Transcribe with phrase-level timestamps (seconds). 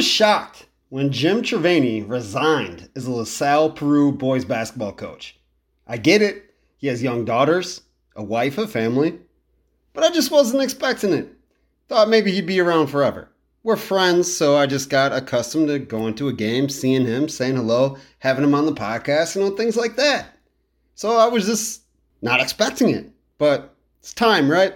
[0.00, 5.38] was shocked when Jim Trevani resigned as the LaSalle Peru boys basketball coach.
[5.86, 7.82] I get it, he has young daughters,
[8.16, 9.18] a wife, a family,
[9.92, 11.28] but I just wasn't expecting it.
[11.86, 13.28] Thought maybe he'd be around forever.
[13.62, 17.56] We're friends, so I just got accustomed to going to a game, seeing him, saying
[17.56, 20.34] hello, having him on the podcast, you know, things like that.
[20.94, 21.82] So I was just
[22.22, 23.10] not expecting it.
[23.36, 24.72] But it's time, right?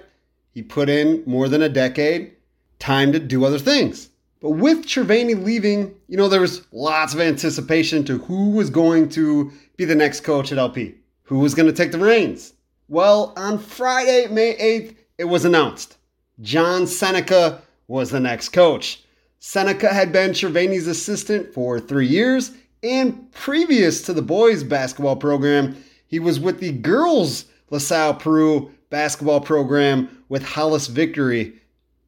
[0.53, 2.33] He put in more than a decade,
[2.79, 4.11] time to do other things.
[4.45, 9.09] But with Trevani leaving, you know, there was lots of anticipation to who was going
[9.09, 12.53] to be the next coach at LP, who was going to take the reins.
[12.87, 15.97] Well, on Friday, May 8th, it was announced.
[16.43, 19.03] John Senica was the next coach.
[19.39, 22.51] Seneca had been Trevani's assistant for three years,
[22.83, 25.75] and previous to the boys' basketball program,
[26.07, 31.55] he was with the girls' LaSalle Peru basketball program with Hollis Victory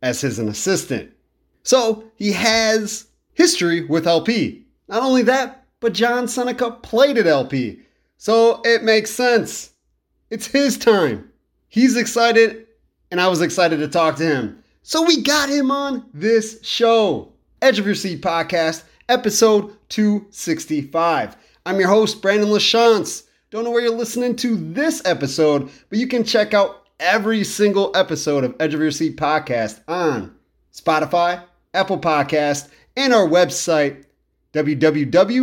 [0.02, 1.15] as his assistant.
[1.66, 4.64] So he has history with LP.
[4.86, 7.80] Not only that, but John Senica played at LP.
[8.18, 9.72] So it makes sense.
[10.30, 11.28] It's his time.
[11.66, 12.68] He's excited,
[13.10, 14.62] and I was excited to talk to him.
[14.82, 21.36] So we got him on this show, Edge of Your Seat Podcast, episode 265.
[21.66, 23.24] I'm your host, Brandon LaChance.
[23.50, 27.90] Don't know where you're listening to this episode, but you can check out every single
[27.96, 30.32] episode of Edge of Your Seat Podcast on
[30.72, 31.42] Spotify,
[31.76, 34.04] Apple Podcast, and our website,
[34.52, 35.40] www.rss.com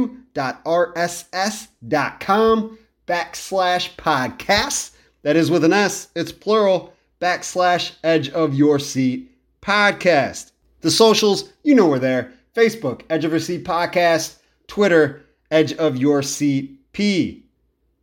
[3.08, 4.92] backslash podcasts.
[5.22, 10.52] That is with an S, it's plural, backslash edge of your seat podcast.
[10.82, 12.34] The socials, you know we're there.
[12.56, 14.38] Facebook, Edge of Your Seat Podcast.
[14.68, 17.44] Twitter, Edge of Your Seat P.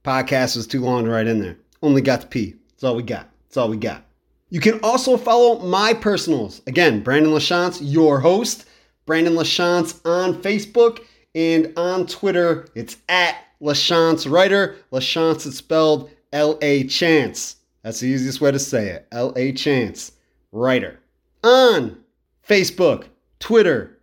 [0.05, 1.57] Podcast was too long to write in there.
[1.83, 2.55] Only got the P.
[2.71, 3.29] That's all we got.
[3.45, 4.03] That's all we got.
[4.51, 6.61] You can also follow my personals.
[6.67, 8.67] Again, Brandon LaChance, your host.
[9.07, 11.01] Brandon LaChance on Facebook
[11.35, 12.69] and on Twitter.
[12.75, 14.77] It's at LaChance Writer.
[14.93, 17.57] LaChance is spelled L A Chance.
[17.83, 19.07] That's the easiest way to say it.
[19.11, 20.13] L A Chance
[20.53, 21.01] Writer.
[21.43, 21.99] On
[22.47, 23.07] Facebook,
[23.39, 23.99] Twitter,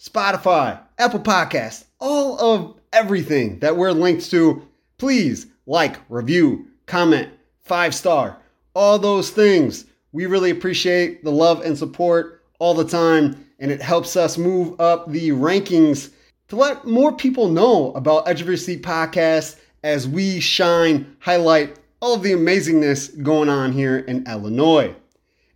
[0.00, 4.66] Spotify, Apple Podcasts, all of everything that we're linked to.
[4.96, 7.28] Please like, review, comment,
[7.60, 8.38] five star,
[8.74, 9.84] all those things.
[10.12, 14.80] We really appreciate the love and support all the time, and it helps us move
[14.80, 16.10] up the rankings
[16.48, 21.78] to let more people know about Edge of Your Seat podcast as we shine, highlight
[22.00, 24.94] all of the amazingness going on here in Illinois.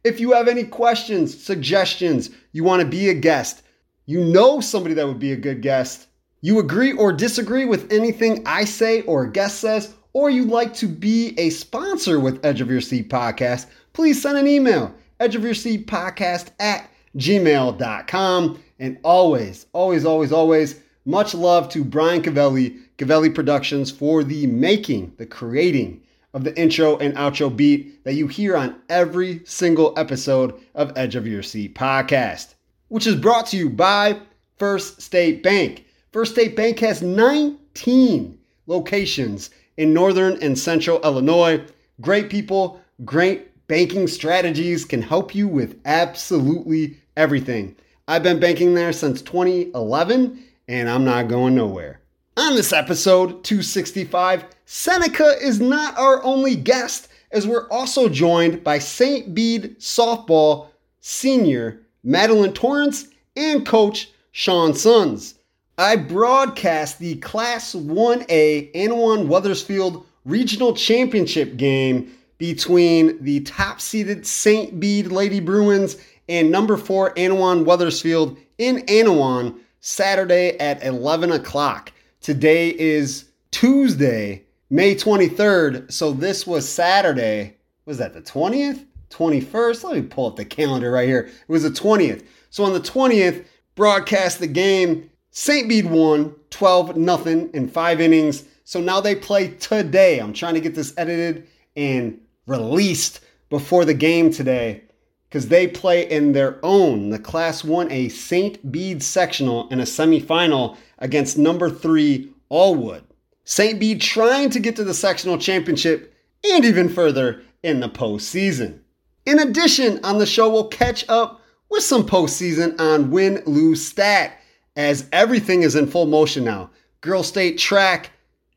[0.05, 3.62] If you have any questions, suggestions, you want to be a guest,
[4.07, 6.09] you know somebody that would be a good guest,
[6.41, 10.75] you agree or disagree with anything I say or a guest says, or you'd like
[10.75, 15.37] to be a sponsor with Edge of Your Seat podcast, please send an email, edge
[15.37, 18.63] of your seat podcast at gmail.com.
[18.79, 25.13] And always, always, always, always, much love to Brian Cavelli, Cavelli Productions, for the making,
[25.19, 26.03] the creating
[26.35, 31.15] of the intro and outro beat that you hear on every single episode of Edge
[31.15, 32.55] of Your Seat podcast,
[32.89, 34.19] which is brought to you by
[34.59, 35.85] First State Bank.
[36.13, 41.63] First State Bank has 19 locations in northern and central Illinois.
[42.01, 47.77] Great people, great banking strategies can help you with absolutely everything.
[48.09, 52.00] I've been banking there since 2011 and I'm not going nowhere.
[52.37, 58.78] On this episode 265, Senica is not our only guest, as we're also joined by
[58.78, 59.34] St.
[59.34, 60.69] Bede softball
[61.00, 65.34] senior Madelyn Torrance and coach Shawn Sons.
[65.77, 72.12] I broadcast the Class 1A Annawan Wethersfield Regional Championship game
[72.43, 74.81] between the top seeded St.
[74.81, 75.97] Bede Lady Bruins
[76.29, 81.93] and number four Annawan Wethersfield in Annawan Saturday at 11 o'clock.
[82.21, 85.93] Today is Tuesday, May 23rd.
[85.93, 87.59] So this was Saturday.
[87.87, 88.87] Was that the 20th?
[89.11, 89.85] 21st?
[89.85, 91.31] Let me pull up the calendar right here.
[91.31, 92.27] It was the 20th.
[92.50, 93.45] So on the 20th,
[93.77, 95.09] broadcast the game.
[95.31, 95.69] St.
[95.69, 98.43] Bede won 12 nothing in five innings.
[98.65, 100.19] So now they play today.
[100.19, 101.47] I'm trying to get this edited
[101.77, 104.83] and released before the game today
[105.29, 108.71] because they play in their own, the Class 1A St.
[108.71, 113.03] Bede sectional in a semifinal against number three Alwood.
[113.44, 113.81] St.
[113.81, 118.81] Bede trying to get to the sectional championship and even further in the postseason.
[119.25, 121.41] In addition, on the show, we'll catch up
[121.71, 124.38] with some postseason on win lose stat
[124.77, 126.71] as everything is in full motion now.
[127.00, 128.11] Girl State track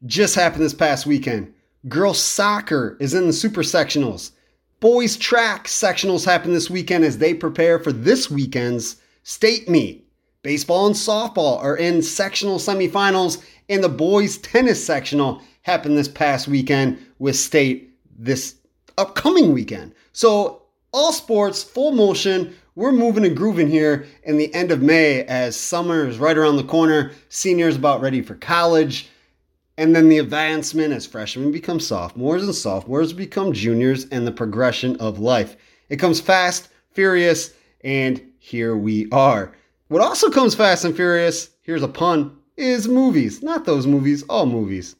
[0.05, 1.53] just happened this past weekend.
[1.87, 4.31] Girls soccer is in the super sectionals.
[4.79, 10.07] Boys track sectionals happen this weekend as they prepare for this weekend's state meet.
[10.41, 16.47] Baseball and softball are in sectional semifinals, and the boys tennis sectional happened this past
[16.47, 18.55] weekend with state this
[18.97, 19.93] upcoming weekend.
[20.13, 22.55] So all sports, full motion.
[22.75, 26.57] We're moving and grooving here in the end of May as summer is right around
[26.57, 27.11] the corner.
[27.29, 29.09] Seniors about ready for college.
[29.77, 34.95] And then the advancement as freshmen become sophomores and sophomores become juniors and the progression
[34.97, 35.57] of life.
[35.89, 39.53] It comes fast, furious, and here we are.
[39.89, 43.43] What also comes fast and furious, here's a pun, is movies.
[43.43, 44.95] Not those movies, all movies.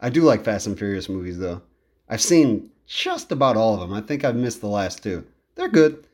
[0.00, 1.60] I do like Fast and Furious movies though.
[2.08, 3.92] I've seen just about all of them.
[3.92, 5.24] I think I've missed the last two.
[5.54, 6.06] They're good.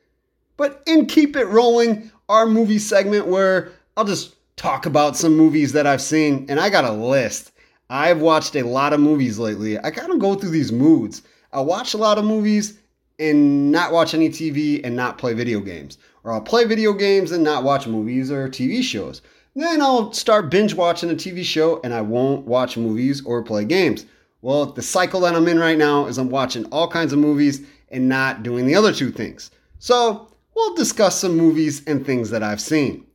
[0.57, 5.73] But in Keep It Rolling, our movie segment where I'll just talk about some movies
[5.73, 7.53] that I've seen, and I got a list.
[7.91, 9.79] I've watched a lot of movies lately.
[9.79, 11.23] I kind of go through these moods.
[11.53, 12.79] I watch a lot of movies
[13.19, 15.99] and not watch any TV and not play video games.
[16.25, 19.21] Or I'll play video games and not watch movies or TV shows.
[19.55, 23.65] Then I'll start binge watching a TV show and I won't watch movies or play
[23.65, 24.07] games.
[24.41, 27.61] Well, the cycle that I'm in right now is I'm watching all kinds of movies
[27.91, 29.51] and not doing the other two things.
[29.79, 33.07] So, we'll discuss some movies and things that I've seen.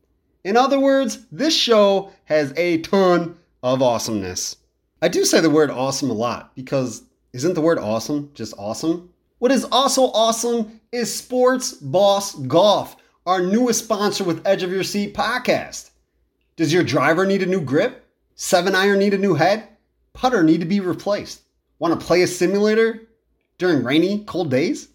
[0.43, 4.55] In other words, this show has a ton of awesomeness.
[5.01, 7.03] I do say the word awesome a lot because
[7.33, 9.09] isn't the word awesome just awesome?
[9.37, 14.83] What is also awesome is Sports Boss Golf, our newest sponsor with Edge of Your
[14.83, 15.91] Seat podcast.
[16.57, 18.05] Does your driver need a new grip?
[18.35, 19.69] Seven iron need a new head?
[20.19, 21.43] putter need to be replaced.
[21.79, 23.07] Want to play a simulator
[23.57, 24.89] during rainy, cold days?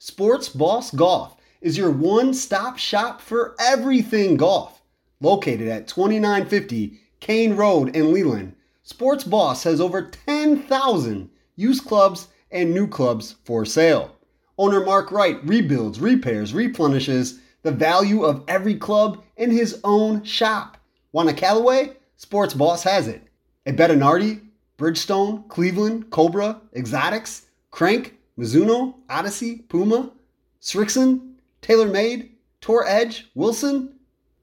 [0.00, 4.82] Sports Boss Golf is your one stop shop for everything golf.
[5.20, 8.53] Located at 2950 Kane Road in Leland,
[8.86, 14.14] Sports Boss has over 10,000 used clubs and new clubs for sale.
[14.58, 20.76] Owner Mark Wright rebuilds, repairs, replenishes the value of every club in his own shop.
[21.12, 21.96] Want a Callaway?
[22.18, 23.26] Sports Boss has it.
[23.64, 24.42] A Bettinardi?
[24.76, 30.12] Bridgestone, Cleveland, Cobra, Exotics, Crank, Mizuno, Odyssey, Puma,
[30.60, 33.94] Srixon, TaylorMade, Tour Edge, Wilson.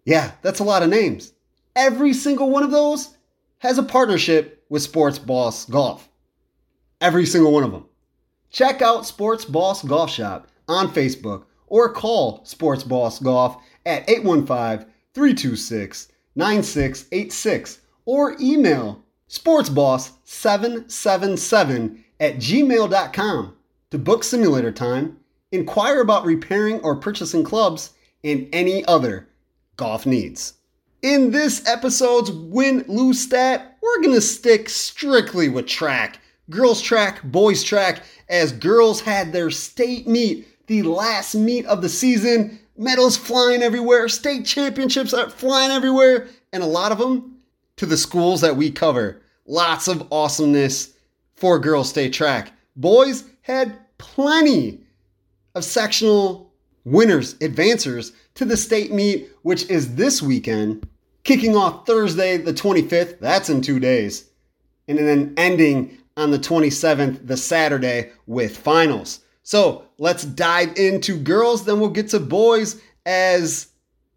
[0.03, 1.33] Yeah, that's a lot of names.
[1.75, 3.17] Every single one of those
[3.61, 6.09] has a partnership with Sports Boss Golf.
[6.99, 7.85] Every single one of them.
[8.49, 14.87] Check out Sports Boss Golf Shop on Facebook or call Sports Boss Golf at 815
[15.13, 23.55] 326 9686 or email sportsboss777 at gmail.com
[23.91, 25.17] to book simulator time,
[25.51, 27.91] inquire about repairing or purchasing clubs,
[28.23, 29.27] and any other
[29.77, 30.53] golf needs.
[31.01, 36.19] In this episode's win lose stat, we're going to stick strictly with track.
[36.51, 41.89] Girls track, boys track, as girls had their state meet, the last meet of the
[41.89, 42.59] season.
[42.77, 47.39] Medals flying everywhere, state championships are flying everywhere, and a lot of them
[47.77, 49.24] to the schools that we cover.
[49.47, 50.94] Lots of awesomeness
[51.36, 52.54] for girls state track.
[52.75, 54.81] Boys had plenty
[55.56, 56.54] of sectional
[56.86, 60.88] winners, advancers to the state meet, which is this weekend,
[61.23, 63.19] kicking off Thursday the 25th.
[63.19, 64.30] That's in two days.
[64.87, 69.21] And then ending on the 27th, the Saturday, with finals.
[69.44, 73.68] So let's dive into girls, then we'll get to boys as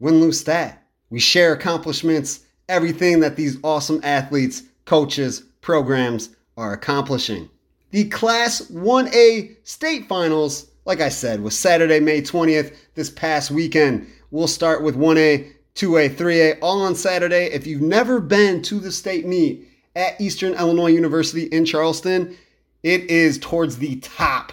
[0.00, 0.82] win lose stat.
[1.11, 7.49] We share accomplishments everything that these awesome athletes, coaches, programs are accomplishing.
[7.90, 14.06] The Class 1A state finals, like I said, was Saturday, May 20th, this past weekend.
[14.30, 17.47] We'll start with 1A, 2A, 3A, all on Saturday.
[17.47, 22.37] If you've never been to the state meet at Eastern Illinois University in Charleston,
[22.85, 24.52] it is towards the top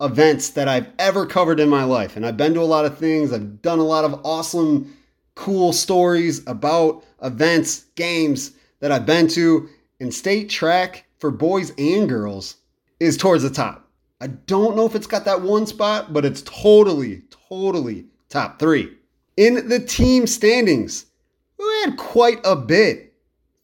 [0.00, 2.16] events that I've ever covered in my life.
[2.16, 4.96] And I've been to a lot of things, I've done a lot of awesome
[5.36, 9.68] cool stories about events, games that I've been to,
[10.00, 12.56] and state track for boys and girls
[12.98, 13.88] is towards the top.
[14.20, 18.96] I don't know if it's got that one spot, but it's totally, totally top three.
[19.36, 21.06] In the team standings,
[21.58, 23.12] we had quite a bit.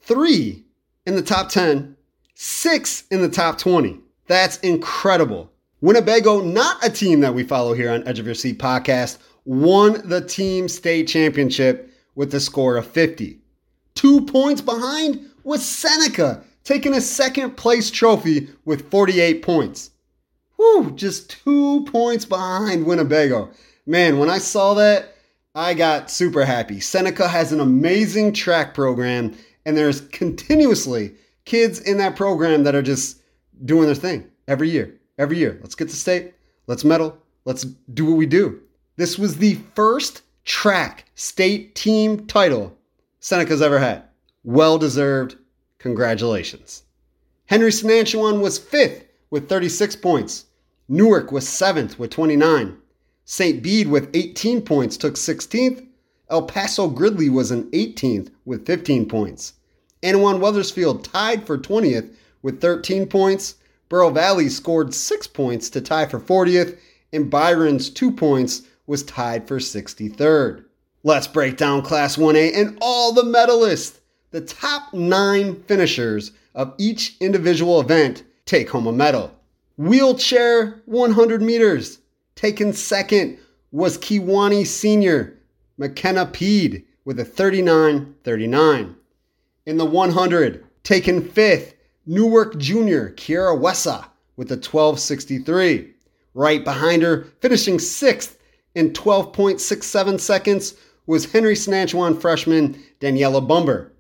[0.02, 0.64] Three
[1.07, 1.97] in the top 10,
[2.35, 3.99] six in the top 20.
[4.26, 5.50] That's incredible.
[5.81, 10.07] Winnebago, not a team that we follow here on Edge of Your Seat podcast, won
[10.09, 13.38] the team state championship with a score of 50.
[13.95, 19.91] Two points behind was Seneca, taking a second place trophy with 48 points.
[20.57, 23.50] Whew, just two points behind Winnebago.
[23.87, 25.12] Man, when I saw that,
[25.55, 26.81] I got super happy.
[26.81, 32.83] Seneca has an amazing track program, and there's continuously kids in that program that are
[32.83, 33.21] just
[33.67, 34.99] doing their thing every year.
[35.19, 35.59] Every year.
[35.61, 36.33] Let's get to state.
[36.67, 37.19] Let's medal.
[37.45, 38.63] Let's do what we do.
[38.97, 42.75] This was the first track state team title
[43.21, 44.05] Seneca's ever had.
[44.45, 45.37] Well deserved.
[45.79, 46.85] Congratulations.
[47.45, 50.47] Henry Senachwine was fifth with 36 points.
[50.89, 52.79] Newark was seventh with 29.
[53.25, 53.62] St.
[53.62, 55.87] Bede with 18 points took 16th.
[56.29, 59.55] El Paso Gridley was in 18th with 15 points.
[60.02, 62.12] Annawan Wethersfield tied for 20th
[62.43, 63.55] with 13 points.
[63.88, 66.79] Bureau Valley scored 6 points to tie for 40th,
[67.12, 70.64] and Byron's 2 points was tied for 63rd.
[71.05, 73.99] Let's break down Class 1A and all the medalists.
[74.31, 79.33] The top nine finishers of each individual event take home a medal.
[79.76, 81.99] Wheelchair 100 meters.
[82.35, 83.39] Taken second
[83.71, 85.39] was Kewanee Senior
[85.79, 88.97] McKenna Peed with a 39 39.
[89.67, 91.75] In the 100, taken fifth,
[92.07, 95.91] Newark Junior Kiara Wessa with a 1263.
[96.35, 98.39] Right behind her, finishing sixth
[98.75, 100.75] in 12.67 seconds,
[101.07, 103.93] was Henry Senachwine freshman Daniela Bumber.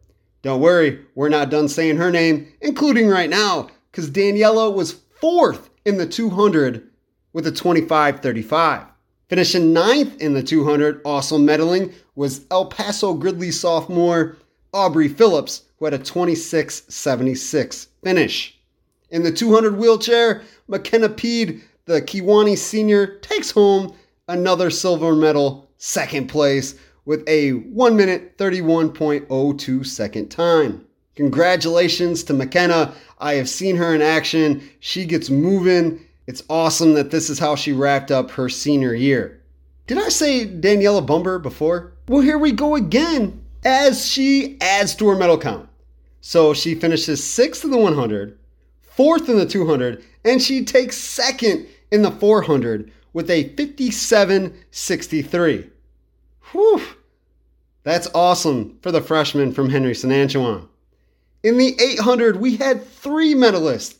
[0.42, 5.70] Don't worry, we're not done saying her name, including right now, because Daniela was fourth
[5.84, 6.88] in the 200
[7.32, 8.86] with a 25.35.
[9.28, 14.36] Finishing ninth in the 200, also medaling, was El Paso Gridley sophomore
[14.74, 18.58] Aubrey Phillips, who had a 26.76 finish.
[19.10, 23.94] In the 200 wheelchair, McKenna Peed, the Kewanee senior, takes home
[24.28, 26.74] another silver medal, second place,
[27.04, 30.86] with a 1 minute 31.02 second time.
[31.16, 32.94] Congratulations to McKenna.
[33.18, 34.68] I have seen her in action.
[34.80, 36.00] She gets moving.
[36.26, 39.42] It's awesome that this is how she wrapped up her senior year.
[39.86, 41.92] Did I say Daniela Bumber before?
[42.08, 45.68] Well, here we go again as she adds to her medal count.
[46.20, 48.38] So she finishes sixth in the 100,
[48.80, 55.68] fourth in the 200, and she takes second in the 400 with a 57.63.
[56.52, 56.80] Whew!
[57.82, 60.68] That's awesome for the freshman from Henry Senachwine.
[61.42, 63.96] In the 800, we had three medalists.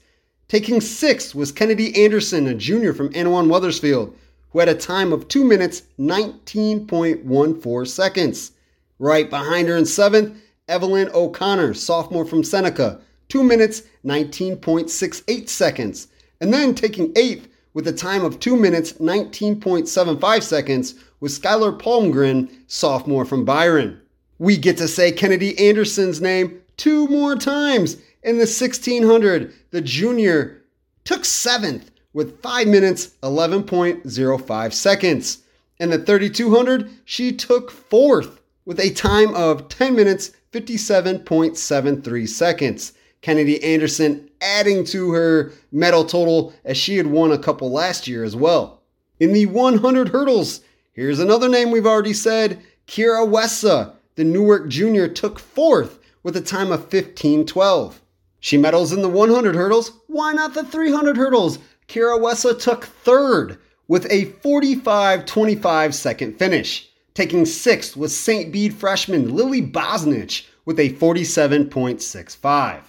[0.52, 4.14] Taking sixth was Kennedy Anderson, a junior from Annawan Wethersfield,
[4.50, 8.52] who had a time of 2 minutes 19.14 seconds.
[8.98, 10.36] Right behind her in seventh,
[10.68, 16.08] Evelyn O'Connor, sophomore from Seneca, 2 minutes 19.68 seconds.
[16.42, 22.50] And then taking eighth with a time of 2 minutes 19.75 seconds was Skylar Palmgren,
[22.66, 23.98] sophomore from Byron.
[24.38, 27.96] We get to say Kennedy Anderson's name two more times.
[28.22, 30.62] In the 1600, the junior
[31.04, 35.42] took seventh with 5 minutes 11.05 seconds.
[35.80, 42.92] In the 3200, she took fourth with a time of 10 minutes 57.73 seconds.
[43.22, 48.22] Kennedy Anderson adding to her medal total as she had won a couple last year
[48.22, 48.82] as well.
[49.18, 50.60] In the 100 hurdles,
[50.92, 56.40] here's another name we've already said Kira Wessa, the Newark junior, took fourth with a
[56.40, 57.94] time of 15.12.
[58.42, 59.92] She medals in the 100 hurdles.
[60.08, 61.60] Why not the 300 hurdles?
[61.86, 63.56] Kira Wessa took third
[63.86, 66.90] with a 45.25 second finish.
[67.14, 68.50] Taking sixth was St.
[68.50, 72.82] Bede freshman Lily Bosnich with a 47.65.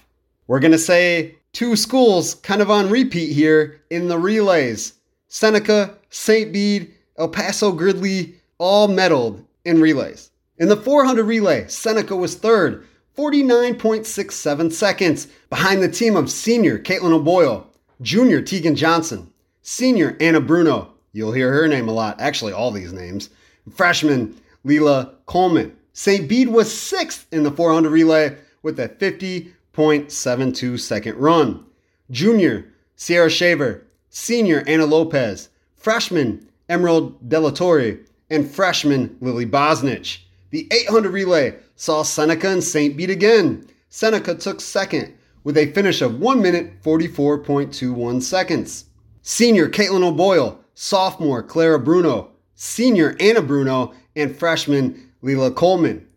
[0.48, 4.94] We're going to say two schools kind of on repeat here in the relays.
[5.28, 6.52] Seneca, St.
[6.52, 10.32] Bede, El Paso Gridley all medaled in relays.
[10.58, 17.14] In the 400 relay, Seneca was third, 49.67 seconds, behind the team of senior Caitlin
[17.14, 17.68] O'Boyle,
[18.02, 22.92] junior Tegan Johnson, senior Anna Bruno, you'll hear her name a lot, actually, all these
[22.92, 23.30] names,
[23.72, 25.76] freshman Leela Coleman.
[25.94, 26.28] St.
[26.28, 31.64] Bede was sixth in the 400 relay with a 50.72 second run.
[32.10, 32.66] Junior,
[32.96, 33.84] Sierra Shaver.
[34.10, 35.50] Senior, Anna Lopez.
[35.76, 38.00] Freshman, Emerald Delatorre.
[38.30, 40.20] And freshman, Lily Bosnich.
[40.50, 42.96] The 800 relay saw Seneca and St.
[42.96, 43.68] Bede again.
[43.90, 45.14] Seneca took second
[45.44, 48.86] with a finish of 1 minute 44.21 seconds.
[49.22, 56.08] Senior Caitlin O'Boyle, sophomore Clara Bruno, senior Anna Bruno, and freshman Leela Coleman.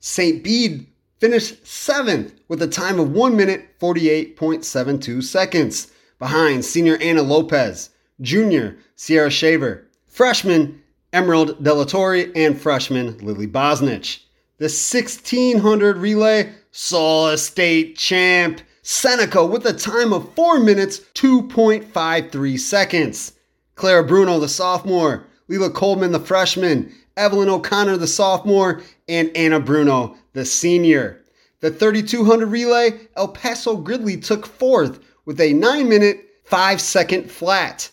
[0.00, 0.42] St.
[0.42, 0.86] Bede
[1.18, 8.76] finished seventh with a time of 1 minute 48.72 seconds, behind senior Anna Lopez, junior
[8.96, 10.82] Sierra Shaver, freshman
[11.12, 14.20] Emerald Delatorre, and freshman Lily Bosnich.
[14.62, 22.60] The 1600 relay saw a state champ, Seneca, with a time of 4 minutes 2.53
[22.60, 23.32] seconds.
[23.74, 30.14] Clara Bruno, the sophomore, Leela Coleman, the freshman, Evelyn O'Connor, the sophomore, and Anna Bruno,
[30.32, 31.20] the senior.
[31.58, 37.90] The 3200 relay, El Paso Gridley took fourth with a 9 minute, 5 second flat.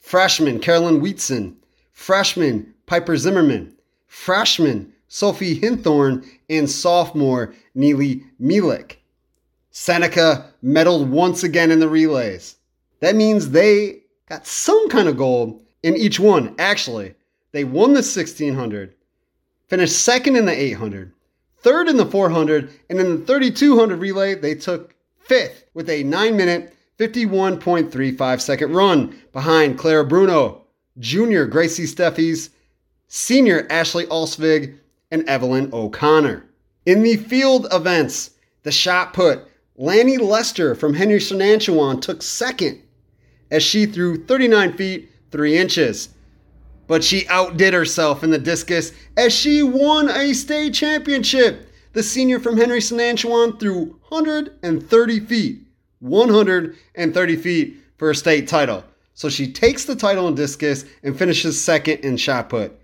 [0.00, 1.56] Freshman Carolyn Wheatson,
[1.92, 3.76] freshman Piper Zimmerman,
[4.08, 8.98] freshman Sophie Hinthorn and sophomore Neely Mielek.
[9.72, 12.54] Seneca medaled once again in the relays.
[13.00, 17.16] That means they got some kind of gold in each one, actually.
[17.50, 18.94] They won the 1600,
[19.66, 21.12] finished second in the 800,
[21.58, 26.36] third in the 400, and in the 3200 relay, they took fifth with a 9
[26.36, 30.66] minute, 51.35 second run behind Clara Bruno,
[31.00, 32.50] junior Gracie Steffies,
[33.08, 34.76] senior Ashley Alsvig,
[35.10, 36.44] and Evelyn O'Connor.
[36.86, 38.30] In the field events,
[38.62, 42.82] the shot put, Lanny Lester from Henry Senachwine took second
[43.50, 46.10] as she threw 39 feet 3 inches.
[46.86, 51.68] But she outdid herself in the discus as she won a state championship.
[51.92, 55.66] The senior from Henry Senachwine threw 130 feet,
[56.00, 58.84] 130 feet for a state title.
[59.14, 62.78] So she takes the title in discus and finishes second in shot put.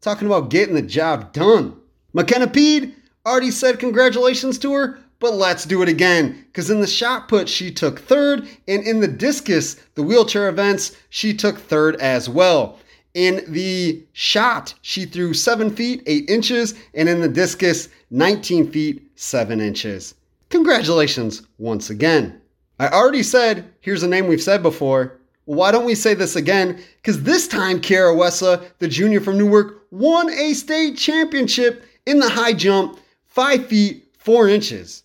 [0.00, 1.76] Talking about getting the job done.
[2.12, 2.94] McKenna Peed
[3.26, 6.44] already said congratulations to her, but let's do it again.
[6.46, 10.96] Because in the shot put, she took third, and in the discus, the wheelchair events,
[11.08, 12.78] she took third as well.
[13.14, 19.10] In the shot, she threw 7 feet 8 inches, and in the discus, 19 feet
[19.16, 20.14] 7 inches.
[20.50, 22.40] Congratulations once again.
[22.78, 25.15] I already said, here's a name we've said before.
[25.46, 26.82] Why don't we say this again?
[26.96, 32.28] Because this time, Kiara Wessa, the junior from Newark, won a state championship in the
[32.28, 35.04] high jump, 5 feet 4 inches.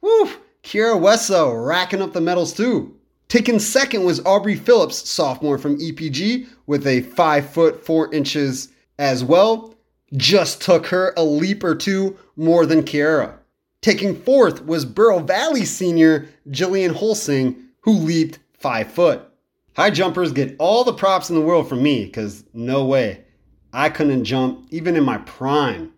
[0.00, 0.30] Woo!
[0.62, 2.96] Kiara Wessa racking up the medals too.
[3.26, 8.68] Taken second was Aubrey Phillips, sophomore from EPG, with a 5 foot 4 inches
[9.00, 9.74] as well.
[10.16, 13.34] Just took her a leap or two more than Kiara.
[13.80, 19.31] Taking fourth was Bureau Valley senior Jillian Holsing, who leaped 5 foot.
[19.74, 23.24] High jumpers get all the props in the world from me, because no way.
[23.72, 25.92] I couldn't jump even in my prime.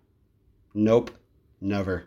[0.74, 1.10] Nope,
[1.60, 2.04] never.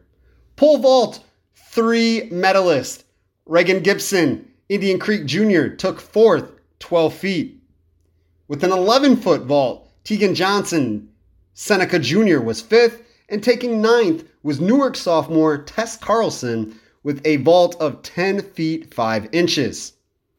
[0.55, 1.23] Pole vault,
[1.55, 3.03] three medalists.
[3.45, 7.63] Reagan Gibson, Indian Creek Jr., took fourth, 12 feet.
[8.47, 11.09] With an 11 foot vault, Tegan Johnson,
[11.53, 17.75] Seneca Jr., was fifth, and taking ninth was Newark sophomore Tess Carlson with a vault
[17.81, 19.93] of 10 feet 5 inches.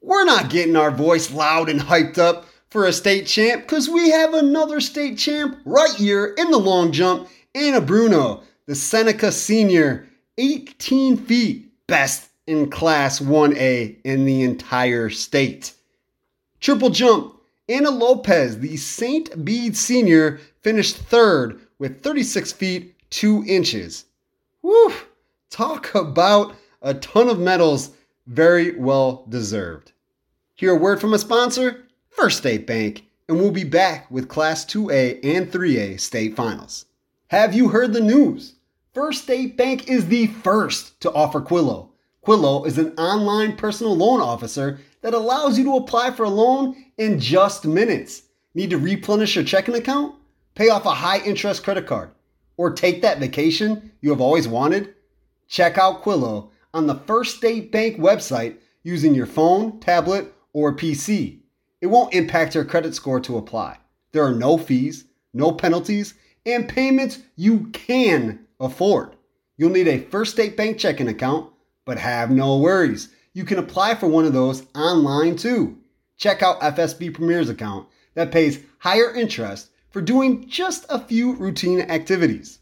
[0.08, 4.08] We're not getting our voice loud and hyped up for a state champ because we
[4.08, 10.08] have another state champ right here in the long jump, Anna Bruno, the Seneca senior,
[10.38, 15.74] 18 feet, best in class 1A in the entire state.
[16.58, 17.34] Triple jump,
[17.68, 19.44] Anna Lopez, the St.
[19.44, 24.06] Bede senior, finished third with 36 feet 2 inches.
[24.62, 24.94] Whew!
[25.50, 27.90] Talk about a ton of medals,
[28.26, 29.92] very well deserved.
[30.58, 31.86] Hear a word from a sponsor?
[32.10, 36.86] First State Bank, and we'll be back with Class 2A and 3A state finals.
[37.28, 38.56] Have you heard the news?
[38.92, 41.90] First State Bank is the first to offer Quillo.
[42.26, 46.74] Quillo is an online personal loan officer that allows you to apply for a loan
[46.96, 48.24] in just minutes.
[48.52, 50.16] Need to replenish your checking account?
[50.56, 52.10] Pay off a high interest credit card?
[52.56, 54.96] Or take that vacation you have always wanted?
[55.46, 61.40] Check out Quillo on the First State Bank website using your phone, tablet, or PC.
[61.80, 63.78] It won't impact your credit score to apply.
[64.12, 69.16] There are no fees, no penalties, and payments you can afford.
[69.56, 71.52] You'll need a First State Bank checking account,
[71.84, 73.08] but have no worries.
[73.32, 75.78] You can apply for one of those online too.
[76.16, 81.80] Check out FSB Premier's account that pays higher interest for doing just a few routine
[81.80, 82.58] activities.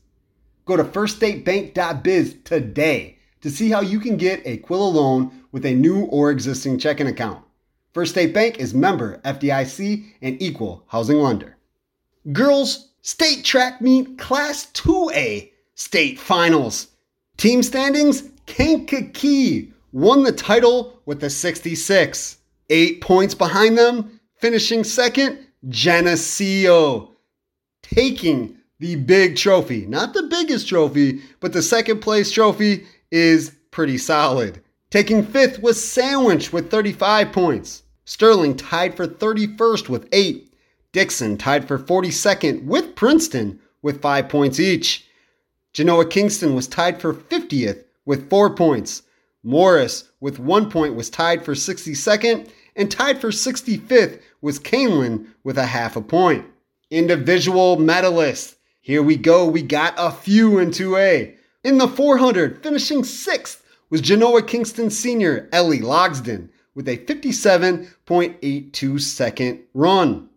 [0.64, 5.74] Go to firststatebank.biz today to see how you can get a Quillo loan with a
[5.74, 7.45] new or existing checking account.
[7.96, 11.56] First State Bank is member FDIC and equal housing lender.
[12.30, 16.88] Girls State Track Meet Class 2A State Finals.
[17.38, 22.36] Team standings Kankakee won the title with a 66.
[22.68, 25.38] Eight points behind them, finishing second,
[25.70, 27.12] Geneseo,
[27.80, 29.86] taking the big trophy.
[29.86, 34.60] Not the biggest trophy, but the second place trophy is pretty solid.
[34.90, 37.84] Taking fifth was Sandwich with 35 points.
[38.08, 40.54] Sterling tied for 31st with 8.
[40.92, 45.04] Dixon tied for 42nd with Princeton with 5 points each.
[45.72, 49.02] Genoa Kingston was tied for 50th with 4 points.
[49.42, 55.58] Morris with 1 point was tied for 62nd and tied for 65th was Kaneland with
[55.58, 56.46] a half a point.
[56.92, 58.54] Individual medalists.
[58.82, 59.46] Here we go.
[59.46, 61.34] We got a few in 2A.
[61.64, 69.58] In the 400, finishing 6th was Genoa Kingston senior Ellie Logsden with a 57.82 second
[69.74, 70.28] run.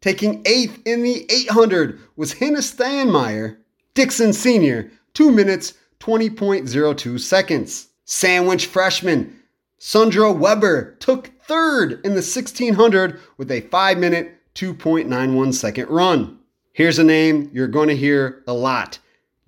[0.00, 3.58] Taking eighth in the 800 was Hannah Steinmeyer.
[3.94, 7.86] Dixon Sr., 2 minutes 20.02 seconds.
[8.04, 9.38] Sandwich freshman
[9.78, 16.38] Sandra Weber took third in the 1600 with a 5 minute 2.91 second run.
[16.72, 18.98] Here's a name you're going to hear a lot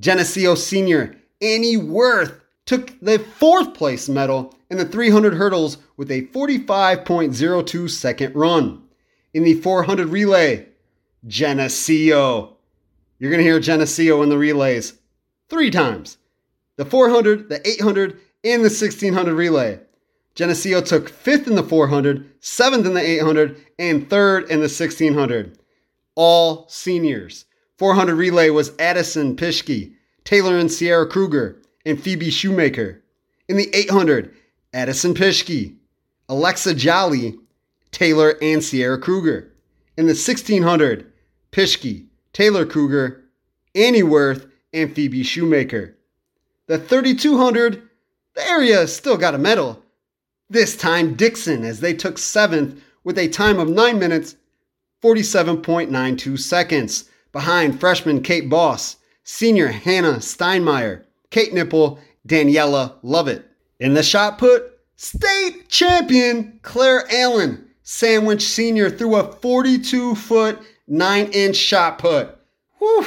[0.01, 1.17] Geneseo Sr.
[1.41, 8.35] Annie Worth took the fourth place medal in the 300 hurdles with a 45.02 second
[8.35, 8.83] run.
[9.33, 10.67] In the 400 relay,
[11.25, 12.57] Geneseo.
[13.21, 14.95] You're going to hear Geneseo in the relays
[15.49, 16.19] three times
[16.77, 19.79] the 400, the 800, and the 1600 relay.
[20.35, 25.57] Geneseo took fifth in the 400, seventh in the 800, and third in the 1600.
[26.17, 27.45] All seniors.
[27.79, 33.05] 400 relay was Addison Pishke, Taylor and Sierra Kruger, and Phoebe Shoemaker.
[33.49, 34.35] In the 800,
[34.75, 35.77] Addison Pishke,
[36.29, 37.39] Alexa Jolly,
[37.93, 39.53] Taylor and Sierra Kruger.
[39.97, 41.13] In the 1600,
[41.53, 43.23] Pishke, Taylor Kruger,
[43.77, 45.97] Annie Worth, and Phoebe Shoemaker.
[46.67, 47.89] The 3200,
[48.35, 49.81] the area still got a medal.
[50.51, 54.35] This time Dixon, as they took seventh with a time of 9 minutes
[55.05, 63.54] 47.92 seconds, behind freshman Kate Boss, senior Hannah Steinmeier, Kate Nipple, Daniela Lovett.
[63.81, 70.59] In the shot put, state champion Claire Allen, Sandwich senior, threw a 42 foot,
[70.89, 72.37] 9 inch shot put.
[72.79, 73.07] Whew.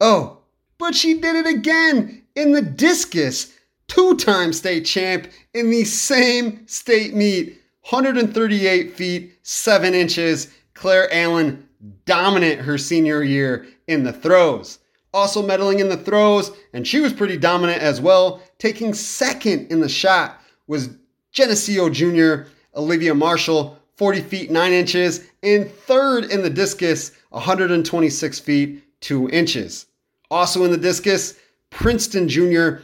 [0.00, 0.38] Oh,
[0.78, 3.52] but she did it again in the discus,
[3.86, 7.60] two time state champ in the same state meet.
[7.90, 10.52] 138 feet, 7 inches.
[10.74, 11.66] Claire Allen
[12.04, 14.78] dominant her senior year in the throws.
[15.14, 18.42] Also medaling in the throws, and she was pretty dominant as well.
[18.58, 20.90] Taking second in the shot was
[21.32, 22.48] Geneseo Jr.
[22.74, 29.86] Olivia Marshall, 40 feet 9 inches, and third in the discus, 126 feet 2 inches.
[30.30, 31.38] Also in the discus,
[31.70, 32.82] Princeton Jr.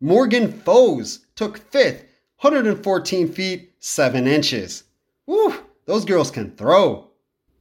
[0.00, 2.04] Morgan Foes took fifth,
[2.40, 4.84] 114 feet 7 inches.
[5.26, 5.54] Woo,
[5.86, 7.08] those girls can throw.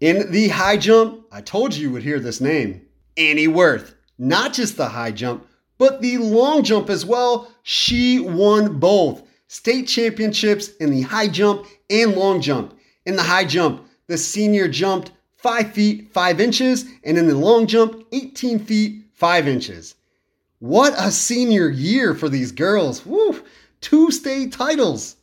[0.01, 3.95] In the high jump, I told you you would hear this name Annie Worth.
[4.17, 7.51] Not just the high jump, but the long jump as well.
[7.63, 12.77] She won both state championships in the high jump and long jump.
[13.05, 17.67] In the high jump, the senior jumped 5 feet 5 inches, and in the long
[17.67, 19.95] jump, 18 feet 5 inches.
[20.59, 23.05] What a senior year for these girls.
[23.05, 23.43] Woo!
[23.81, 25.17] Two state titles.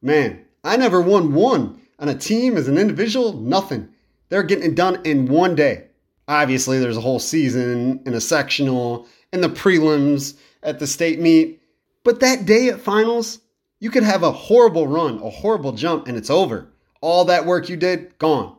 [0.00, 1.80] Man, I never won one.
[1.98, 3.88] On a team as an individual, nothing.
[4.28, 5.84] They're getting it done in one day.
[6.28, 11.60] Obviously, there's a whole season and a sectional and the prelims at the state meet.
[12.04, 13.40] But that day at finals,
[13.80, 16.68] you could have a horrible run, a horrible jump, and it's over.
[17.02, 18.56] All that work you did, gone.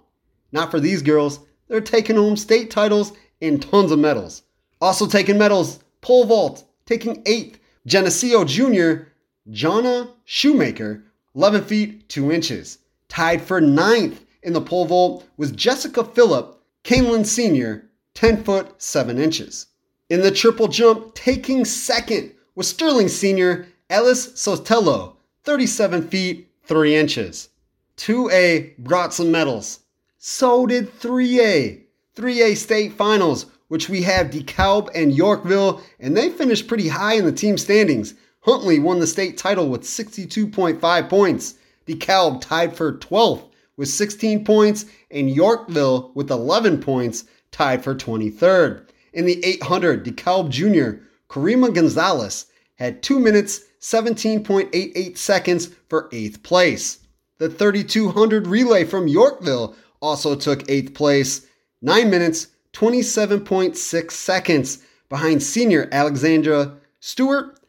[0.51, 1.39] Not for these girls.
[1.67, 4.43] They're taking home state titles and tons of medals.
[4.79, 7.59] Also taking medals pole vault, taking eighth.
[7.87, 9.07] Geneseo Jr.,
[9.49, 11.03] Jonna Shoemaker,
[11.35, 12.77] 11 feet 2 inches.
[13.09, 19.17] Tied for ninth in the pole vault was Jessica Phillip, Kaneland Sr., 10 foot 7
[19.17, 19.66] inches.
[20.09, 27.49] In the triple jump, taking second was Sterling Sr., Ellis Sotelo, 37 feet 3 inches.
[27.97, 29.79] 2A brought some medals.
[30.17, 31.81] So did 3A.
[32.15, 37.25] 3A state finals which we have DeKalb and Yorkville, and they finished pretty high in
[37.25, 38.13] the team standings.
[38.41, 41.55] Huntley won the state title with 62.5 points.
[41.85, 43.43] DeKalb tied for 12th
[43.75, 48.86] with 16 points, and Yorkville with 11 points tied for 23rd.
[49.17, 56.99] In the 800, DeKalb Jr., Karima Gonzalez had 2 minutes 17.88 seconds for 8th place.
[57.39, 61.47] The 3200 relay from Yorkville also took 8th place,
[61.81, 67.59] 9 minutes 27.6 seconds behind senior Alexandra Stewart,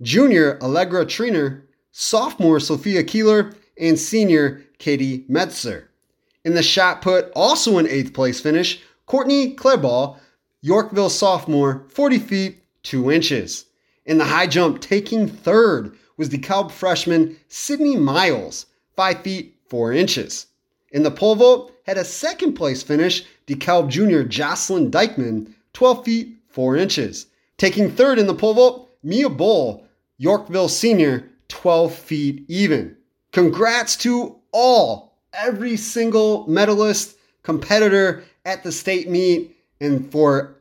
[0.00, 1.60] junior Allegra Triner,
[1.92, 5.88] sophomore Sophia Keeler, and senior Katie Metzer.
[6.42, 10.18] In the shot put, also an eighth place finish, Courtney Clareball,
[10.66, 13.66] Yorkville sophomore, 40 feet 2 inches.
[14.04, 20.48] In the high jump, taking third was DeKalb freshman Sydney Miles, 5 feet 4 inches.
[20.90, 24.22] In the pole vault, had a second place finish, DeKalb Jr.
[24.22, 27.26] Jocelyn Dykeman, 12 feet 4 inches.
[27.58, 29.86] Taking third in the pole vault, Mia Bull,
[30.18, 32.96] Yorkville Senior, 12 feet even.
[33.30, 40.55] Congrats to all, every single medalist, competitor at the state meet, and for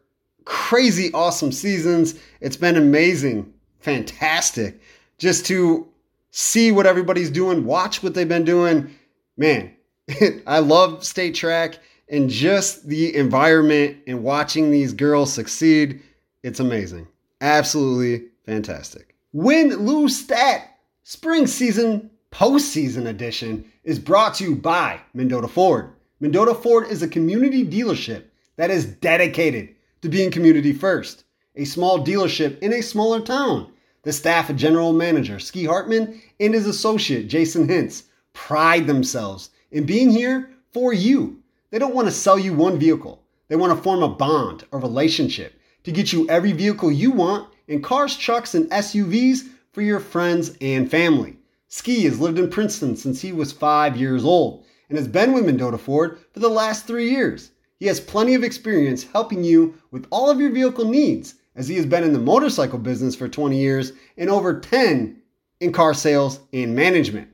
[0.45, 2.15] crazy awesome seasons.
[2.39, 4.79] It's been amazing, fantastic.
[5.17, 5.87] Just to
[6.31, 8.93] see what everybody's doing, watch what they've been doing.
[9.37, 9.73] Man,
[10.47, 11.79] I love state track
[12.09, 16.01] and just the environment and watching these girls succeed,
[16.43, 17.07] it's amazing.
[17.41, 19.15] Absolutely fantastic.
[19.33, 20.71] Win, lose, stat.
[21.03, 25.93] Spring season postseason edition is brought to you by Mendota Ford.
[26.19, 28.23] Mendota Ford is a community dealership
[28.55, 29.74] that is dedicated
[30.05, 31.23] to being community first.
[31.55, 33.71] A small dealership in a smaller town.
[34.03, 40.11] The staff General Manager Ski Hartman and his associate Jason Hintz pride themselves in being
[40.11, 41.41] here for you.
[41.71, 43.23] They don't want to sell you one vehicle.
[43.47, 47.49] They want to form a bond, a relationship to get you every vehicle you want
[47.67, 51.37] in cars, trucks, and SUVs for your friends and family.
[51.67, 55.47] Ski has lived in Princeton since he was five years old and has been with
[55.47, 57.49] Mendota Ford for the last three years.
[57.77, 61.75] He has plenty of experience helping you with all of your vehicle needs, as he
[61.75, 65.21] has been in the motorcycle business for 20 years and over 10
[65.59, 67.27] in car sales and management.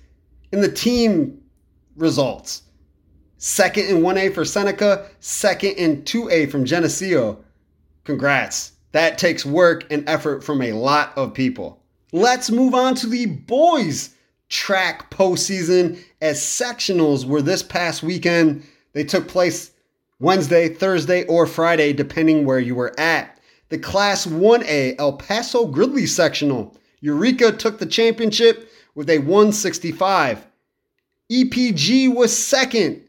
[0.51, 1.40] in the team
[1.95, 2.63] results.
[3.37, 7.43] Second in 1A for Seneca, second in 2A from Geneseo.
[8.03, 8.73] Congrats.
[8.91, 11.81] That takes work and effort from a lot of people.
[12.11, 14.15] Let's move on to the boys
[14.49, 18.63] track postseason as sectionals were this past weekend.
[18.93, 19.71] They took place
[20.19, 23.39] Wednesday, Thursday, or Friday, depending where you were at.
[23.69, 26.77] The Class 1A El Paso Gridley sectional.
[26.99, 30.45] Eureka took the championship with a 165.
[31.31, 33.07] EPG was second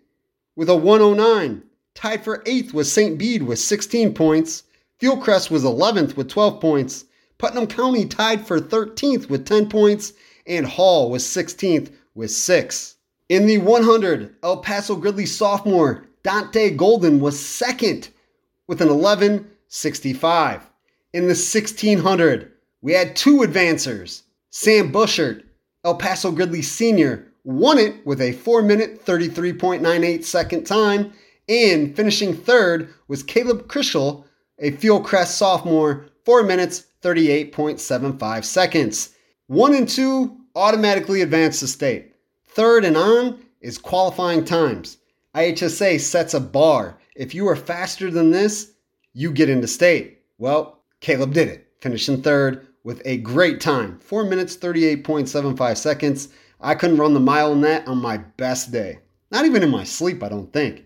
[0.55, 1.61] with a 109.
[1.97, 3.19] Tied for eighth was St.
[3.19, 4.63] Bede with 16 points.
[5.01, 7.07] Fieldcrest was 11th with 12 points.
[7.39, 10.13] Putnam County tied for 13th with 10 points.
[10.47, 12.95] And Hall was 16th with 6.
[13.29, 18.11] In the 100, El Paso Gridley sophomore Dante Golden was second
[18.69, 20.63] with an 11.65.
[21.13, 24.23] In the 1600, we had two advancers.
[24.51, 25.43] Sam Bushert,
[25.85, 31.13] El Paso Gridley senior, won it with a 4 minute 33.98 second time.
[31.49, 34.25] And finishing third was Caleb Krischel,
[34.59, 39.15] a Fieldcrest sophomore, 4 minutes 38.75 seconds.
[39.49, 42.15] One and two automatically advance to state.
[42.47, 44.99] Third and on is qualifying times.
[45.35, 46.99] IHSA sets a bar.
[47.17, 48.73] If you are faster than this,
[49.15, 50.21] you get into state.
[50.39, 56.29] Well, Caleb did it, finishing third with a great time 4 minutes 38.75 seconds.
[56.63, 59.01] I couldn't run the mile in that on my best day.
[59.31, 60.85] Not even in my sleep, I don't think.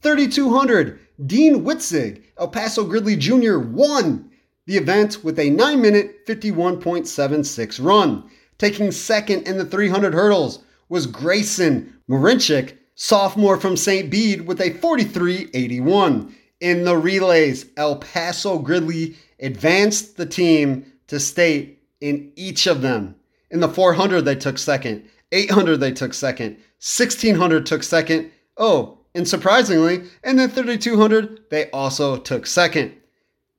[0.00, 3.58] 3200, Dean Witzig, El Paso Gridley Jr.
[3.58, 4.30] won
[4.66, 8.28] the event with a 9 minute 51.76 run.
[8.58, 14.10] Taking second in the 300 hurdles was Grayson Marinchik, sophomore from St.
[14.10, 16.32] Bede, with a 43.81.
[16.60, 23.14] In the relays, El Paso Gridley advanced the team to state in each of them.
[23.52, 25.08] In the 400, they took second.
[25.30, 26.56] 800, they took second.
[26.80, 28.30] 1600 took second.
[28.56, 32.94] Oh, and surprisingly, in the 3200, they also took second.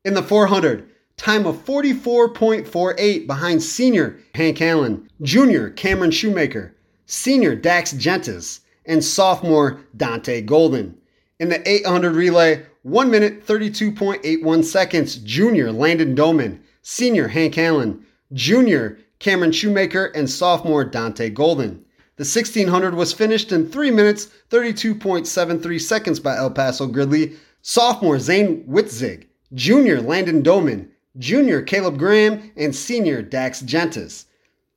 [0.04, 6.76] In the 400, time of 44.48 behind senior Hank Allen, junior Cameron Shoemaker,
[7.06, 10.98] senior Dax Gentis, and sophomore Dante Golden.
[11.40, 18.04] In the 800 relay, 1 minute 32.81 seconds, junior Landon Doman, senior Hank Allen,
[18.34, 21.86] junior Cameron Shoemaker, and sophomore Dante Golden.
[22.18, 28.66] The 1600 was finished in 3 minutes 32.73 seconds by El Paso Gridley, sophomore Zane
[28.68, 34.26] Witzig, junior Landon Doman, junior Caleb Graham, and senior Dax Gentis.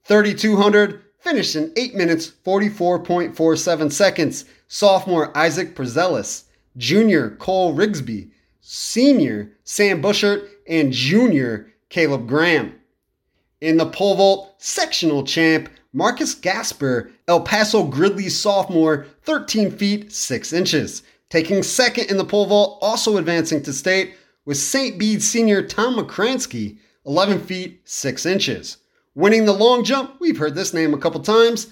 [0.05, 6.45] 3200 finished in 8 minutes 44.47 seconds, sophomore Isaac Prezelis,
[6.77, 8.31] junior Cole Rigsby,
[8.61, 12.77] senior Sam Bushert, and junior Caleb Graham.
[13.63, 20.53] In the pole vault, sectional champ Marcus Gasper, El Paso Gridley sophomore, 13 feet 6
[20.53, 21.03] inches.
[21.31, 24.15] Taking second in the pole vault, also advancing to state,
[24.45, 24.99] was St.
[24.99, 28.77] Bede senior Tom McCransky, 11 feet 6 inches.
[29.15, 31.69] Winning the long jump, we've heard this name a couple times,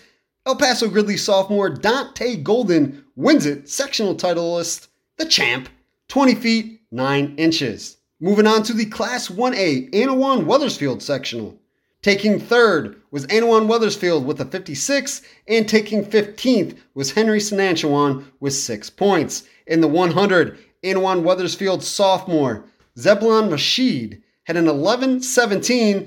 [0.46, 5.68] El Paso Gridley sophomore Dante Golden wins it, sectional titleist, the champ,
[6.08, 7.98] 20 feet 9 inches.
[8.20, 11.58] Moving on to the Class 1A Annawan Wethersfield sectional.
[12.04, 18.52] Taking third was Annawan Wethersfield with a 56, and taking 15th was Henry Senachwine with
[18.52, 19.44] 6 points.
[19.66, 22.66] In the 100, Annawan Wethersfield sophomore
[22.98, 26.06] Zebulon Rashid had an 11 17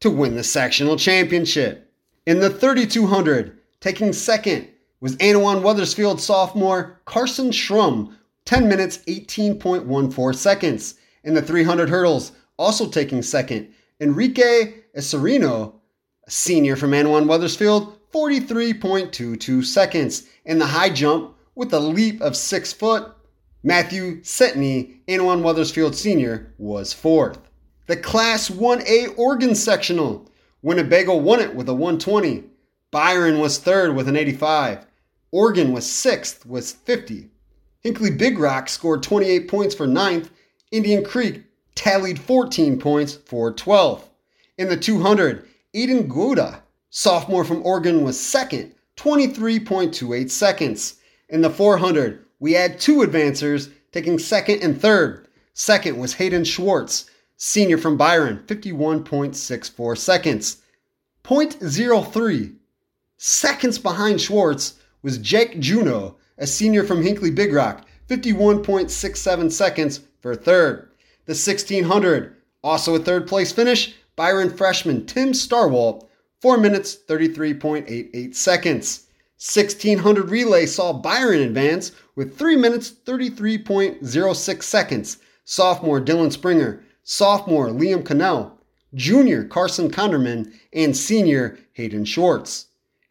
[0.00, 1.90] to win the sectional championship.
[2.26, 4.68] In the 3200, taking second
[5.00, 8.12] was Annawan Wethersfield sophomore Carson Schrum,
[8.44, 10.96] 10 minutes 18.14 seconds.
[11.24, 15.74] In the 300 hurdles, also taking second, Enrique Esserino,
[16.26, 20.26] a senior from Annawan Wethersfield, 43.22 seconds.
[20.44, 23.12] In the high jump, with a leap of 6 foot,
[23.62, 27.38] Matthew Setney, Annawan Wethersfield Sr., was fourth.
[27.86, 30.28] The Class 1A Oregon Sectional.
[30.62, 32.42] Winnebago won it with a 120.
[32.90, 34.84] Byron was third with an 85.
[35.30, 37.30] Oregon was sixth with 50.
[37.82, 40.30] Hinckley Big Rock scored 28 points for ninth.
[40.72, 41.44] Indian Creek
[41.76, 44.07] tallied 14 points for 12th.
[44.58, 50.96] In the 200, Eden Gouda, sophomore from Oregon, was second, 23.28 seconds.
[51.28, 55.28] In the 400, we had two advancers taking second and third.
[55.54, 60.56] Second was Hayden Schwartz, senior from Byron, 51.64 seconds.
[61.22, 62.56] 0.03
[63.16, 70.34] seconds behind Schwartz was Jake Juno, a senior from Hinckley Big Rock, 51.67 seconds for
[70.34, 70.90] third.
[71.26, 76.08] The 1600, also a third place finish, Byron freshman Tim Starwalt,
[76.42, 79.06] 4 minutes 33.88 seconds.
[79.36, 85.18] 1600 relay saw Byron advance with 3 minutes 33.06 seconds.
[85.44, 88.58] Sophomore Dylan Springer, sophomore Liam Cannell,
[88.92, 92.66] junior Carson Conderman, and senior Hayden Schwartz.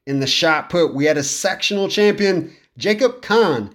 [0.06, 3.74] In the shot put, we had a sectional champion, Jacob Kahn,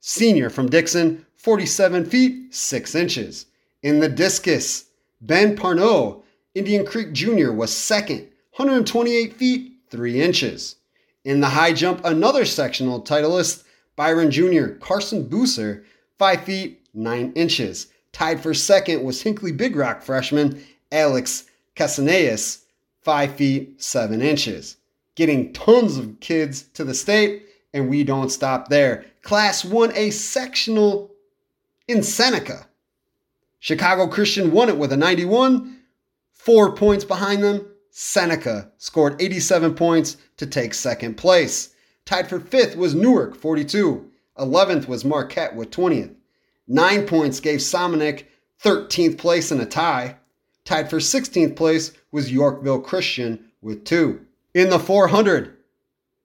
[0.00, 3.44] senior from Dixon, 47 feet 6 inches.
[3.82, 4.86] In the discus,
[5.20, 6.21] Ben Parnot,
[6.54, 10.76] Indian Creek Jr., was second, 128 feet 3 inches.
[11.24, 13.64] In the high jump, another sectional titleist,
[13.96, 15.84] Byron Jr., Carson Booser,
[16.18, 17.86] 5 feet 9 inches.
[18.12, 22.64] Tied for second was Hinckley Big Rock freshman Alex Casaneas,
[23.00, 24.76] 5 feet 7 inches.
[25.14, 29.06] Getting tons of kids to the state, and we don't stop there.
[29.22, 31.10] Class 1A sectional
[31.88, 32.66] in Seneca.
[33.58, 35.78] Chicago Christian won it with a 91,
[36.44, 37.64] four points behind them.
[37.90, 41.74] Seneca scored 87 points to take second place.
[42.04, 44.10] Tied for fifth was Newark, 42.
[44.38, 46.14] 11th was Marquette with 20th.
[46.66, 48.24] Nine points gave Somonauk
[48.64, 50.16] 13th place in a tie.
[50.64, 54.22] Tied for 16th place was Yorkville Christian with two.
[54.52, 55.56] In the 400,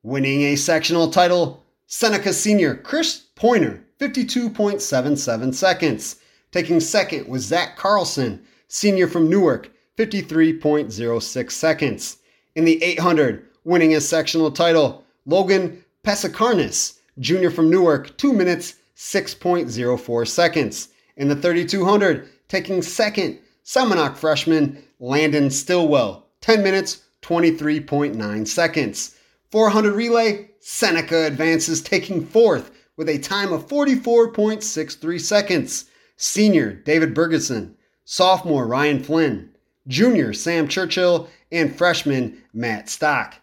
[0.02, 6.16] winning a sectional title, Seneca senior Chris Pointer, 52.77 seconds.
[6.52, 12.18] Taking second was Zach Carlson, senior from Newark, 53.06 seconds.
[12.56, 20.28] In the 800, winning his sectional title, Logan Pesakarnis, junior from Newark, 2 minutes 6.04
[20.28, 20.90] seconds.
[21.18, 29.18] In the 3200, taking second, Seminole freshman Landon Stillwell, 10 minutes 23.9 seconds.
[29.52, 35.86] 400 relay, Seneca advances taking fourth with a time of 44.63 seconds.
[36.16, 37.74] Senior David Bergeson,
[38.06, 39.50] sophomore Ryan Flynn,
[39.88, 43.36] junior Sam Churchill, and freshman Matt Stock.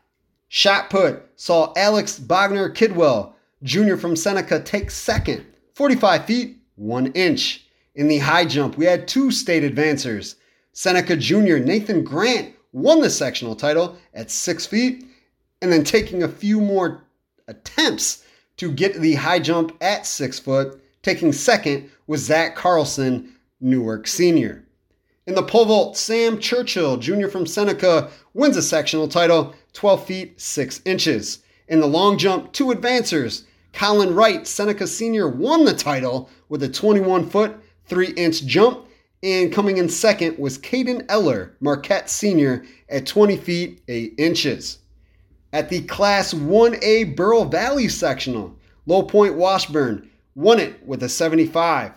[0.49, 7.67] Shot put saw Alex Bogner Kidwell, junior from Seneca, take second, 45 feet, 1 inch.
[7.95, 10.37] In the high jump, we had two state advancers.
[10.73, 15.05] Seneca junior Nathan Grant won the sectional title at 6 feet,
[15.63, 17.05] and then taking a few more
[17.49, 18.25] attempts
[18.57, 23.31] to get the high jump at 6 foot, taking second was Zach Carlson,
[23.61, 24.64] Newark senior.
[25.27, 30.41] In the pole vault, Sam Churchill, junior from Seneca, wins a sectional title, 12 feet
[30.41, 31.39] 6 inches.
[31.67, 36.69] In the long jump, two advancers, Colin Wright, Seneca senior, won the title with a
[36.69, 37.57] 21 foot
[37.87, 38.87] 3 inch jump.
[39.23, 44.81] And coming in second was Caden Eller, Marquette senior, at 20 feet 8 inches.
[45.55, 48.55] At the Class 1A Bureau Valley sectional,
[48.87, 51.93] Lowpoint Washburn won it with a 75.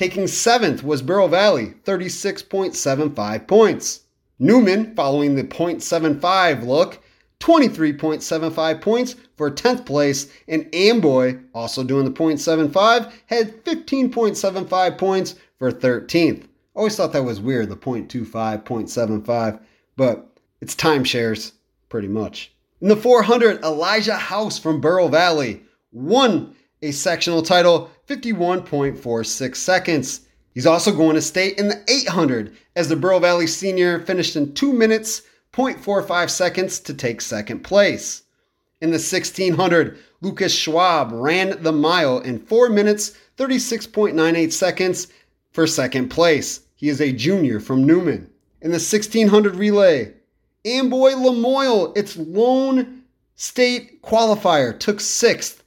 [0.00, 4.00] Taking seventh was Bureau Valley, 36.75 points.
[4.38, 7.02] Newman, following the .75 look,
[7.40, 15.70] 23.75 points for 10th place, and Amboy, also doing the .75, had 15.75 points for
[15.70, 16.46] 13th.
[16.74, 19.60] Always thought that was weird, the .25, .75,
[19.98, 21.52] but it's timeshares,
[21.90, 22.54] pretty much.
[22.80, 30.22] In the 400, Elijah House from Bureau Valley won a sectional title, 51.46 seconds.
[30.52, 34.52] He's also going to state in the 800 as the Bureau Valley senior finished in
[34.52, 38.24] 2 minutes, 0.45 seconds to take second place.
[38.80, 45.06] In the 1600, Lucas Schwab ran the mile in 4 minutes, 36.98 seconds
[45.52, 46.62] for second place.
[46.74, 48.28] He is a junior from Newman.
[48.60, 50.14] In the 1600 relay,
[50.64, 53.02] Amboy Lamoille, its lone
[53.36, 55.62] state qualifier, took sixth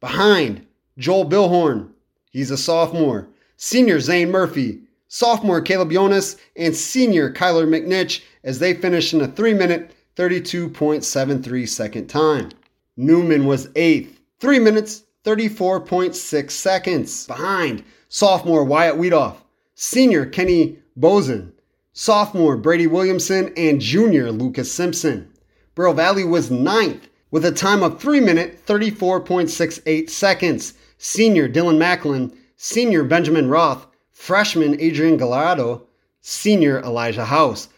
[0.00, 0.66] behind
[0.98, 1.90] Joel Billhorn.
[2.32, 3.28] He's a sophomore.
[3.56, 9.28] Senior Zane Murphy, sophomore Caleb Jonas, and senior Kyler McNich as they finished in a
[9.28, 12.50] 3 minute 32.73 second time.
[12.96, 19.36] Newman was eighth, 3 minutes 34.6 seconds behind sophomore Wyatt Weedoff,
[19.74, 21.52] senior Kenny Bozen,
[21.92, 25.30] sophomore Brady Williamson, and junior Lucas Simpson.
[25.74, 30.74] Bureau Valley was ninth with a time of 3 minute 34.68 seconds.
[31.00, 35.86] Senior Dylan Macklin, senior Benjamin Roth, freshman Adrian Gallardo,
[36.20, 37.68] senior Elijah House.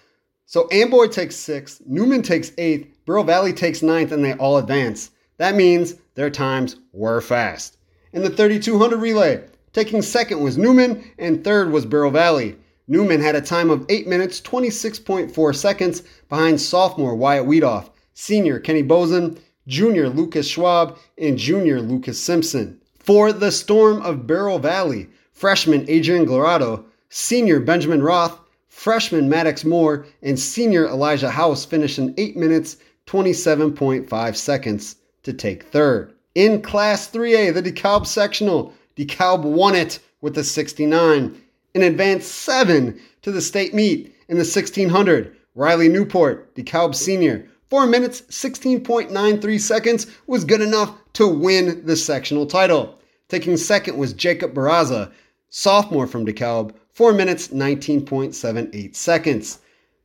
[0.46, 5.10] So Amboy takes sixth, Newman takes eighth, Bureau Valley takes ninth, and they all advance.
[5.36, 7.76] That means their times were fast.
[8.14, 9.44] In the 3200 relay,
[9.74, 12.56] taking second was Newman, and third was Bureau Valley.
[12.88, 18.82] Newman had a time of 8 minutes 26.4 seconds behind sophomore Wyatt Weedoff, senior Kenny
[18.82, 22.79] Bozen, junior Lucas Schwab, and junior Lucas Simpson.
[23.10, 28.38] For the Storm of Bureau Valley, freshman Adrian Gallardo, senior Benjamin Roth,
[28.68, 32.76] freshman Maddox Moore, and senior Elijah House finished in 8 minutes
[33.08, 34.94] 27.5 seconds
[35.24, 36.14] to take third.
[36.36, 41.36] In Class 3A, the DeKalb sectional, DeKalb won it with a 69
[41.74, 45.34] and advanced seven to the state meet in the 1600.
[45.56, 52.46] Riley Newport, DeKalb senior, 4 minutes 16.93 seconds was good enough to win the sectional
[52.46, 52.98] title.
[53.30, 55.12] Taking second was Jacob Barraza,
[55.50, 59.60] sophomore from DeKalb, 4 minutes 19.78 seconds.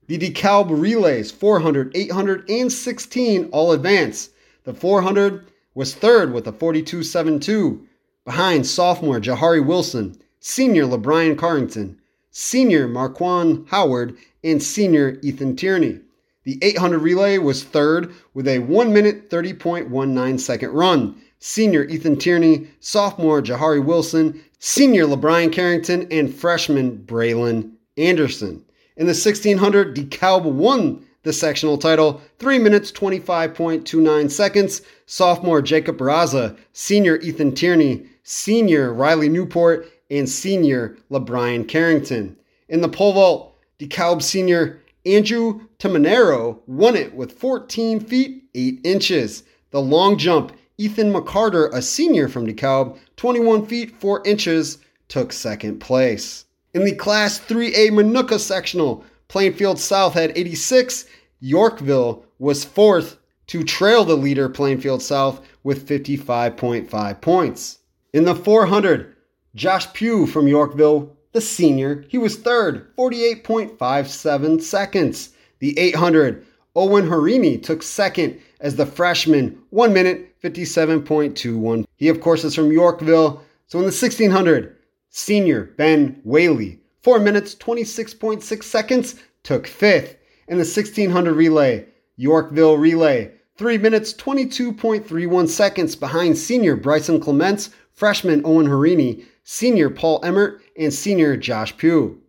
[0.05, 4.29] The DeKalb relays 400, 800, and 16 all advance.
[4.65, 7.81] The 400 was third with a 42.72,
[8.25, 11.99] behind sophomore Jahari Wilson, senior LeBrian Carrington,
[12.29, 15.99] senior Marquand Howard, and senior Ethan Tierney.
[16.43, 21.19] The 800 relay was third with a 1 minute 30.19 second run.
[21.47, 28.65] Senior Ethan Tierney, sophomore Jahari Wilson, senior LeBrian Carrington, and freshman Braylon Anderson.
[28.97, 34.81] In the 1600, DeKalb won the sectional title, 3 minutes 25.29 seconds.
[35.05, 42.35] Sophomore Jacob Raza, senior Ethan Tierney, senior Riley Newport, and senior LeBrian Carrington.
[42.69, 49.43] In the pole vault, DeKalb senior Andrew Tamanero won it with 14 feet 8 inches.
[49.69, 55.79] The long jump, Ethan McCarter, a senior from DeKalb, 21 feet 4 inches, took second
[55.79, 56.45] place.
[56.73, 61.05] In the Class 3A Minooka sectional, Plainfield South had 86.
[61.39, 63.17] Yorkville was fourth
[63.47, 67.79] to trail the leader Plainfield South with 55.5 points.
[68.13, 69.15] In the 400,
[69.55, 75.29] Josh Pugh from Yorkville, the senior, he was third, 48.57 seconds.
[75.59, 76.45] The 800,
[76.75, 81.85] Owen Harini took second as the freshman, 1 minute 57.21.
[81.95, 83.41] He, of course, is from Yorkville.
[83.67, 84.75] So in the 1600,
[85.09, 90.17] senior Ben Whaley, 4 minutes 26.6 seconds, took fifth.
[90.47, 91.87] In the 1600 relay,
[92.17, 100.19] Yorkville relay, 3 minutes 22.31 seconds behind senior Bryson Clements, freshman Owen Harini, senior Paul
[100.23, 102.19] Emmert, and senior Josh Pugh.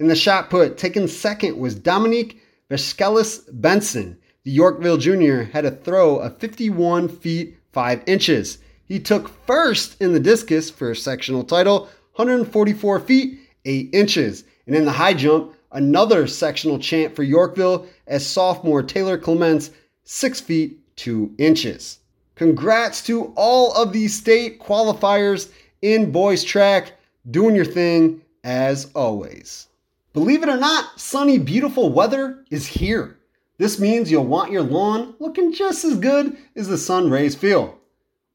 [0.00, 4.18] In the shot put, taken second was Dominique Vescalis Benson.
[4.44, 8.58] The Yorkville junior had a throw of 51 feet 5 inches.
[8.86, 14.44] He took first in the discus for a sectional title, 144 feet 8 inches.
[14.66, 19.70] And in the high jump, another sectional champ for Yorkville as sophomore Taylor Clements,
[20.04, 21.98] 6 feet 2 inches.
[22.34, 25.50] Congrats to all of these state qualifiers
[25.82, 26.92] in boys track,
[27.30, 29.66] doing your thing as always.
[30.12, 33.17] Believe it or not, sunny, beautiful weather is here.
[33.58, 37.78] This means you'll want your lawn looking just as good as the sun rays feel.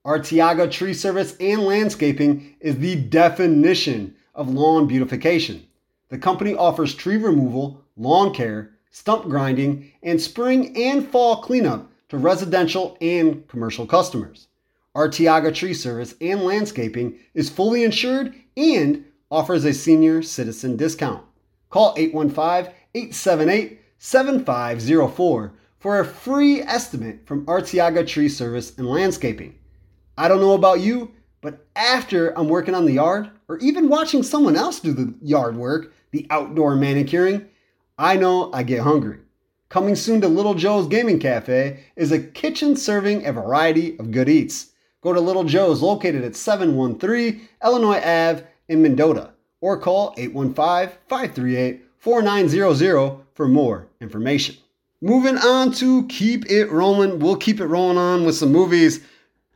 [0.05, 5.65] Arteaga Tree Service and Landscaping is the definition of lawn beautification.
[6.09, 12.17] The company offers tree removal, lawn care, stump grinding, and spring and fall cleanup to
[12.17, 14.47] residential and commercial customers.
[14.93, 21.23] Arteaga Tree Service and Landscaping is fully insured and offers a senior citizen discount.
[21.69, 29.55] Call 815 878 7504 for a free estimate from Arteaga Tree Service and Landscaping.
[30.17, 34.21] I don't know about you, but after I'm working on the yard, or even watching
[34.21, 37.47] someone else do the yard work, the outdoor manicuring,
[37.97, 39.19] I know I get hungry.
[39.69, 44.27] Coming soon to Little Joe's Gaming Cafe is a kitchen serving a variety of good
[44.27, 44.73] eats.
[44.99, 49.31] Go to Little Joe's located at 713 Illinois Ave in Mendota
[49.61, 54.55] or call 815 538 4900 for more information.
[55.01, 57.19] Moving on to Keep It Rolling.
[57.19, 59.01] We'll keep it rolling on with some movies.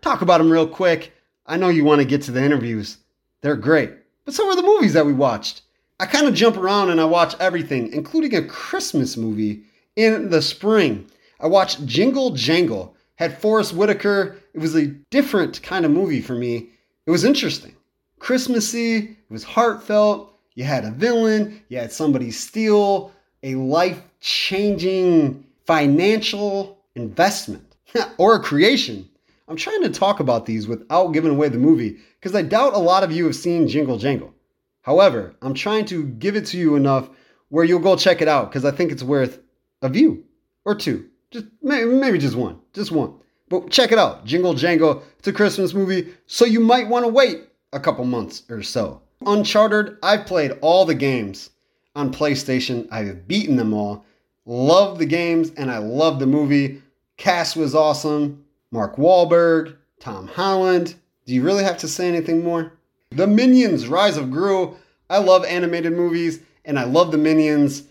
[0.02, 1.14] Talk about them real quick.
[1.46, 2.98] I know you want to get to the interviews,
[3.42, 3.94] they're great.
[4.26, 5.62] But so are the movies that we watched.
[6.00, 9.64] I kind of jump around and I watch everything, including a Christmas movie
[9.96, 11.10] in the spring.
[11.40, 14.38] I watched Jingle Jangle, had Forest Whitaker.
[14.54, 16.70] It was a different kind of movie for me.
[17.06, 17.76] It was interesting.
[18.20, 20.34] Christmassy, it was heartfelt.
[20.56, 23.12] You had a villain, you had somebody steal
[23.44, 27.76] a life changing financial investment
[28.18, 29.08] or a creation.
[29.48, 32.80] I'm trying to talk about these without giving away the movie because I doubt a
[32.80, 34.34] lot of you have seen Jingle Jangle.
[34.82, 37.10] However, I'm trying to give it to you enough
[37.50, 39.40] where you'll go check it out because I think it's worth
[39.82, 40.24] a view
[40.66, 41.10] or two.
[41.32, 43.14] Just maybe just one, just one.
[43.50, 45.04] But check it out, Jingle Jangle.
[45.20, 49.02] It's a Christmas movie, so you might want to wait a couple months or so.
[49.26, 51.50] Uncharted, I've played all the games
[51.98, 52.88] on PlayStation.
[52.92, 54.06] I've beaten them all.
[54.46, 56.82] Love the games and I love the movie.
[57.18, 58.46] Cast was awesome.
[58.72, 60.96] Mark Wahlberg, Tom Holland.
[61.26, 62.72] Do you really have to say anything more?
[63.10, 64.78] The Minions Rise of Gru.
[65.10, 67.84] I love animated movies and I love the Minions.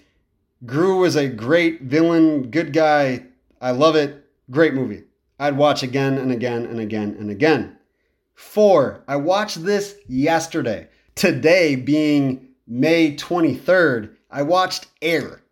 [0.65, 3.25] Gru is a great villain, good guy.
[3.61, 4.25] I love it.
[4.51, 5.03] Great movie.
[5.41, 7.77] I'd watch again and again and again and again.
[8.35, 10.89] Four, I watched this yesterday.
[11.17, 15.43] Today being May 23rd, I watched Air,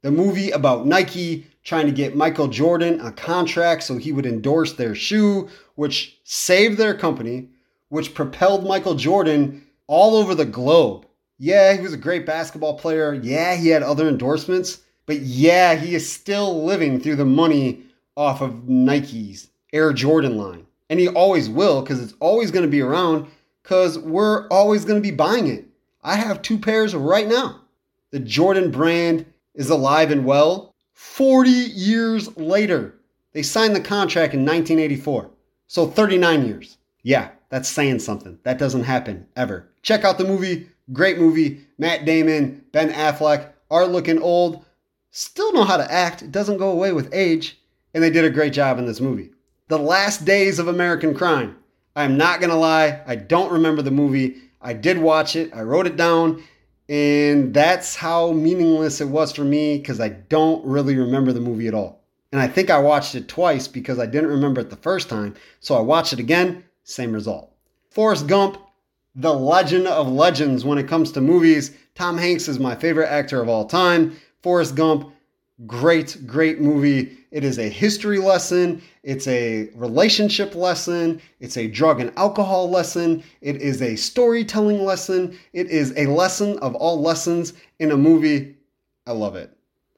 [0.00, 4.72] the movie about Nike trying to get Michael Jordan a contract so he would endorse
[4.72, 7.48] their shoe, which saved their company,
[7.90, 11.06] which propelled Michael Jordan all over the globe.
[11.38, 13.12] Yeah, he was a great basketball player.
[13.12, 14.80] Yeah, he had other endorsements.
[15.04, 17.82] But yeah, he is still living through the money
[18.16, 20.66] off of Nike's Air Jordan line.
[20.88, 23.26] And he always will because it's always going to be around
[23.62, 25.66] because we're always going to be buying it.
[26.02, 27.60] I have two pairs right now.
[28.10, 30.74] The Jordan brand is alive and well.
[30.94, 32.94] 40 years later,
[33.32, 35.30] they signed the contract in 1984.
[35.66, 36.78] So 39 years.
[37.02, 38.38] Yeah, that's saying something.
[38.42, 39.68] That doesn't happen ever.
[39.82, 41.60] Check out the movie Great movie.
[41.78, 44.64] Matt Damon, Ben Affleck are looking old,
[45.10, 46.22] still know how to act.
[46.22, 47.58] It doesn't go away with age.
[47.94, 49.30] And they did a great job in this movie.
[49.68, 51.56] The Last Days of American Crime.
[51.94, 54.36] I'm not going to lie, I don't remember the movie.
[54.62, 56.42] I did watch it, I wrote it down,
[56.88, 61.68] and that's how meaningless it was for me because I don't really remember the movie
[61.68, 62.02] at all.
[62.32, 65.34] And I think I watched it twice because I didn't remember it the first time.
[65.60, 67.52] So I watched it again, same result.
[67.90, 68.58] Forrest Gump,
[69.14, 71.76] the legend of legends when it comes to movies.
[71.94, 74.16] Tom Hanks is my favorite actor of all time.
[74.42, 75.12] Forrest Gump,
[75.66, 77.18] great, great movie.
[77.32, 83.24] It is a history lesson, it's a relationship lesson, it's a drug and alcohol lesson,
[83.40, 88.54] it is a storytelling lesson, it is a lesson of all lessons in a movie.
[89.06, 89.50] I love it.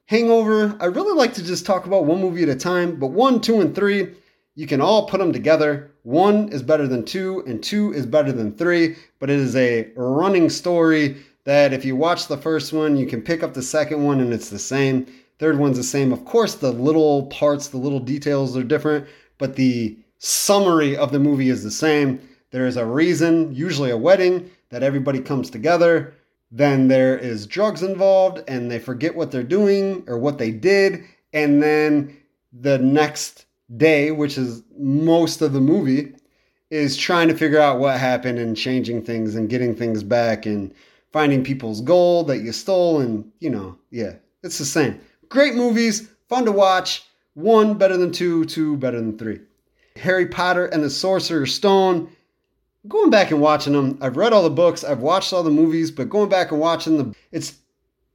[0.05, 3.41] Hangover, I really like to just talk about one movie at a time, but one,
[3.41, 4.13] two, and three,
[4.55, 5.91] you can all put them together.
[6.03, 9.91] One is better than two, and two is better than three, but it is a
[9.97, 14.03] running story that if you watch the first one, you can pick up the second
[14.03, 15.05] one and it's the same.
[15.37, 16.13] Third one's the same.
[16.13, 19.07] Of course, the little parts, the little details are different,
[19.37, 22.19] but the summary of the movie is the same.
[22.51, 26.13] There is a reason, usually a wedding, that everybody comes together.
[26.51, 31.03] Then there is drugs involved and they forget what they're doing or what they did.
[31.33, 32.15] And then
[32.53, 36.15] the next day, which is most of the movie,
[36.69, 40.73] is trying to figure out what happened and changing things and getting things back and
[41.11, 43.01] finding people's gold that you stole.
[43.01, 44.13] And, you know, yeah,
[44.43, 44.99] it's the same.
[45.35, 47.03] Great movies, fun to watch.
[47.33, 49.41] One better than two, two better than three.
[49.97, 52.07] Harry Potter and the Sorcerer's Stone.
[52.87, 55.91] Going back and watching them, I've read all the books, I've watched all the movies,
[55.91, 57.55] but going back and watching them, it's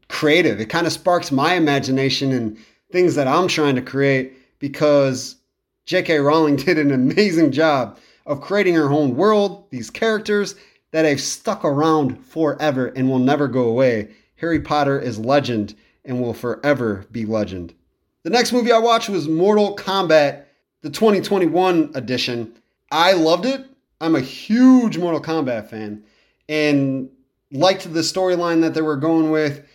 [0.09, 0.61] creative.
[0.61, 2.57] It kind of sparks my imagination and
[2.91, 5.37] things that I'm trying to create because
[5.85, 6.21] J.K.
[6.21, 10.55] Rowling did an amazing job of creating her own world, these characters
[10.93, 14.09] that have stuck around forever and will never go away.
[14.37, 17.75] Harry Potter is legend and will forever be legend.
[18.23, 20.45] The next movie I watched was Mortal Kombat,
[20.83, 22.53] the 2021 edition.
[22.91, 23.65] I loved it.
[24.01, 26.03] I'm a huge Mortal Kombat fan
[26.49, 27.09] and
[27.53, 29.67] liked the storyline that they were going with.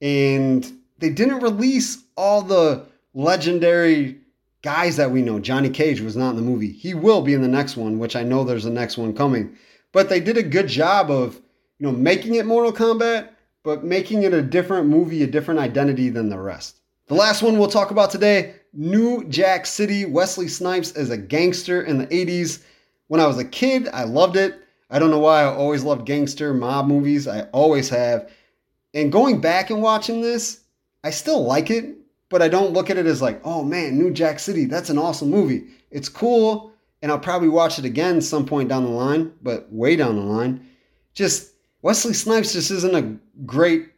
[0.00, 4.18] And they didn't release all the legendary
[4.62, 5.38] guys that we know.
[5.38, 6.72] Johnny Cage was not in the movie.
[6.72, 9.56] He will be in the next one, which I know there's a next one coming.
[9.92, 11.36] But they did a good job of,
[11.78, 13.28] you know, making it Mortal Kombat,
[13.62, 16.76] but making it a different movie, a different identity than the rest.
[17.06, 21.82] The last one we'll talk about today, New Jack City, Wesley Snipes as a gangster
[21.82, 22.62] in the 80s.
[23.08, 24.58] When I was a kid, I loved it.
[24.90, 27.28] I don't know why I always loved gangster mob movies.
[27.28, 28.30] I always have.
[28.94, 30.60] And going back and watching this,
[31.04, 31.96] I still like it,
[32.28, 34.98] but I don't look at it as like, oh man, New Jack City, that's an
[34.98, 35.64] awesome movie.
[35.90, 39.96] It's cool, and I'll probably watch it again some point down the line, but way
[39.96, 40.66] down the line.
[41.14, 41.51] Just
[41.82, 43.88] Wesley Snipes just isn't a great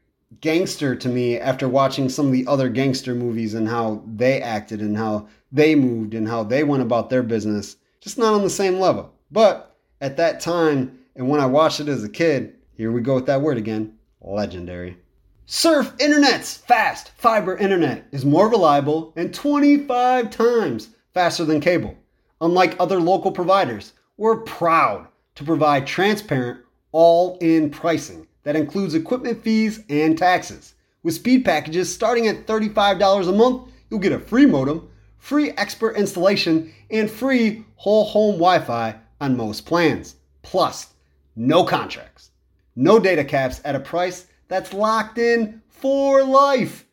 [0.41, 4.80] gangster to me after watching some of the other gangster movies and how they acted
[4.80, 7.76] and how they moved and how they went about their business.
[8.01, 9.12] Just not on the same level.
[9.30, 13.16] But at that time, and when I watched it as a kid, here we go
[13.16, 14.97] with that word again legendary.
[15.45, 21.95] Surf Internet's fast fiber internet is more reliable and 25 times faster than cable.
[22.41, 26.64] Unlike other local providers, we're proud to provide transparent,
[26.95, 30.75] all in pricing that includes equipment fees and taxes.
[31.03, 34.89] With speed packages starting at $35 a month, you'll get a free modem,
[35.19, 40.15] free expert installation, and free whole home Wi Fi on most plans.
[40.43, 40.95] Plus,
[41.35, 42.31] no contracts,
[42.77, 46.87] no data caps at a price that's locked in for life.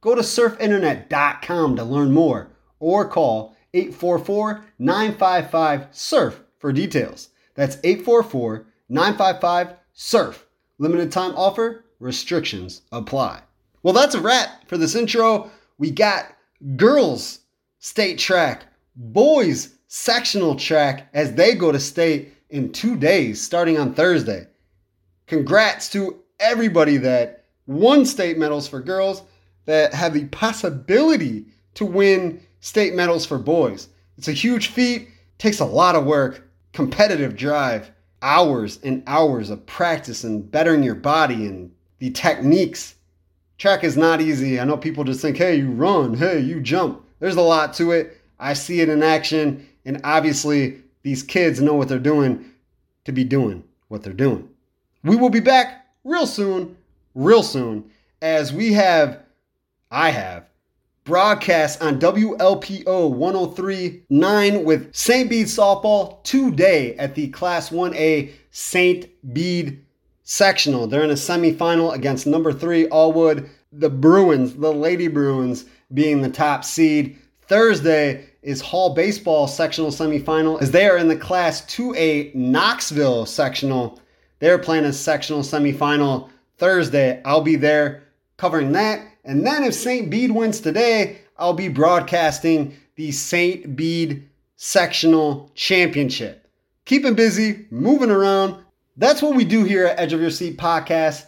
[0.00, 2.50] Go to surfinternet.com to learn more
[2.80, 7.28] or call 844 955 SURF for details.
[7.54, 10.46] That's 844 955 SURF.
[10.76, 13.40] Limited time offer, restrictions apply.
[13.82, 15.50] Well, that's a wrap for this intro.
[15.78, 16.26] We got
[16.76, 17.40] girls
[17.78, 18.64] state track,
[18.94, 24.46] boys sectional track as they go to state in two days, starting on Thursday.
[25.26, 29.22] Congrats to everybody that won state medals for girls
[29.64, 33.88] that have the possibility to win state medals for boys.
[34.18, 37.90] It's a huge feat, takes a lot of work, competitive drive,
[38.22, 42.94] hours and hours of practice and bettering your body and the techniques.
[43.58, 44.58] Track is not easy.
[44.58, 47.04] I know people just think, hey, you run, hey, you jump.
[47.18, 48.20] There's a lot to it.
[48.38, 49.68] I see it in action.
[49.84, 52.44] And obviously, these kids know what they're doing
[53.04, 54.48] to be doing what they're doing.
[55.04, 56.76] We will be back real soon,
[57.14, 57.90] real soon,
[58.22, 59.20] as we have,
[59.90, 60.46] I have,
[61.04, 65.28] broadcast on WLPO 103.9 with St.
[65.28, 69.08] Bede softball today at the Class 1A St.
[69.34, 69.84] Bede
[70.22, 70.86] sectional.
[70.86, 76.30] They're in a semifinal against number three Alwood, the Bruins, the Lady Bruins being the
[76.30, 77.18] top seed.
[77.42, 84.00] Thursday, is Hall Baseball sectional semifinal as they are in the Class 2A Knoxville sectional.
[84.40, 86.28] They're playing a sectional semifinal
[86.58, 87.22] Thursday.
[87.24, 88.02] I'll be there
[88.36, 89.06] covering that.
[89.24, 90.10] And then if St.
[90.10, 93.76] Bede wins today, I'll be broadcasting the St.
[93.76, 96.48] Bede sectional championship.
[96.84, 98.56] Keeping busy, moving around.
[98.96, 101.26] That's what we do here at Edge of Your Seat podcast.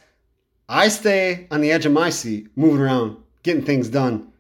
[0.68, 4.32] I stay on the edge of my seat, moving around, getting things done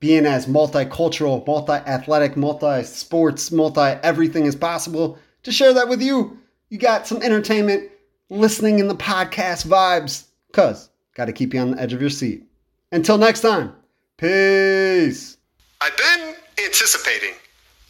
[0.00, 6.02] being as multicultural, multi athletic, multi sports, multi everything as possible to share that with
[6.02, 6.38] you.
[6.70, 7.90] You got some entertainment
[8.30, 12.10] listening in the podcast vibes, cuz got to keep you on the edge of your
[12.10, 12.49] seat.
[12.92, 13.72] Until next time,
[14.16, 15.36] peace.
[15.80, 16.34] I've been
[16.64, 17.34] anticipating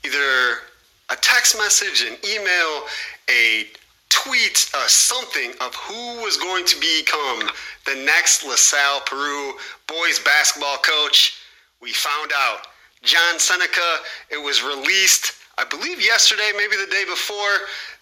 [0.05, 0.59] either
[1.11, 2.85] a text message, an email,
[3.31, 3.67] a
[4.11, 7.49] tweet, uh, something of who was going to become
[7.87, 9.55] the next LaSalle Peru
[9.87, 11.39] boys basketball coach
[11.81, 12.67] we found out.
[13.03, 13.99] John Senica,
[14.31, 17.57] it was released, I believe yesterday, maybe the day before,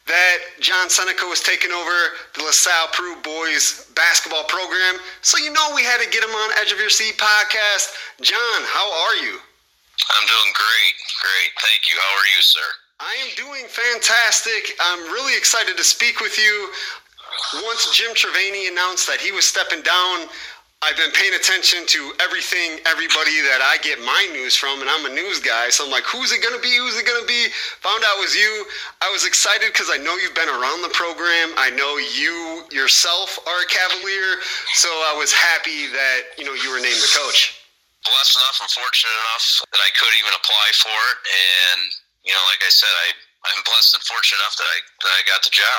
[0.08, 1.96] that John Senica was taking over
[2.34, 4.96] the LaSalle Peru boys basketball program.
[5.20, 7.92] So you know we had to get him on Edge of Your Seat podcast.
[8.20, 9.36] John, how are you?
[9.36, 10.94] I'm doing great.
[11.20, 11.50] Great.
[11.60, 11.96] Thank you.
[12.00, 12.68] How are you, sir?
[13.00, 14.74] I am doing fantastic.
[14.80, 16.70] I'm really excited to speak with you.
[17.64, 20.26] Once Jim Trevani announced that he was stepping down,
[20.78, 25.10] I've been paying attention to everything, everybody that I get my news from, and I'm
[25.10, 25.74] a news guy.
[25.74, 26.70] So I'm like, who's it gonna be?
[26.78, 27.50] Who's it gonna be?
[27.82, 28.62] Found out it was you.
[29.02, 31.50] I was excited because I know you've been around the program.
[31.58, 34.38] I know you yourself are a Cavalier,
[34.78, 37.58] so I was happy that you know you were named the coach.
[38.06, 41.90] Blessed enough and fortunate enough that I could even apply for it, and
[42.22, 43.18] you know, like I said, I
[43.50, 45.78] I'm blessed and fortunate enough that I that I got the job.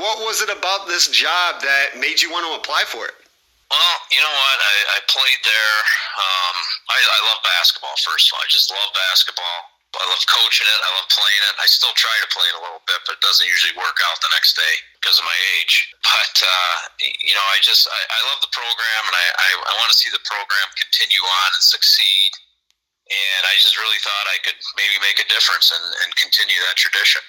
[0.00, 3.27] What was it about this job that made you want to apply for it?
[3.70, 4.58] Well, you know what?
[4.62, 5.76] I, I played there.
[6.16, 6.56] Um,
[6.90, 8.42] I, I love basketball, first of all.
[8.44, 9.60] I just love basketball.
[9.96, 10.80] I love coaching it.
[10.84, 11.54] I love playing it.
[11.60, 14.20] I still try to play it a little bit, but it doesn't usually work out
[14.20, 15.90] the next day because of my age.
[16.04, 16.76] But, uh,
[17.24, 19.98] you know, I just, I, I love the program and I, I, I want to
[19.98, 22.32] see the program continue on and succeed.
[23.10, 26.76] and I just really thought I could maybe make a difference and, and continue that
[26.76, 27.22] tradition.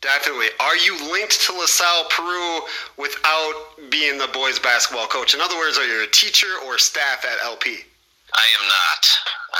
[0.00, 0.48] Definitely.
[0.60, 2.64] Are you linked to LaSalle Peru
[2.96, 5.36] without being the boys basketball coach?
[5.36, 7.84] In other words, are you a teacher or staff at LP?
[8.32, 9.02] I am not.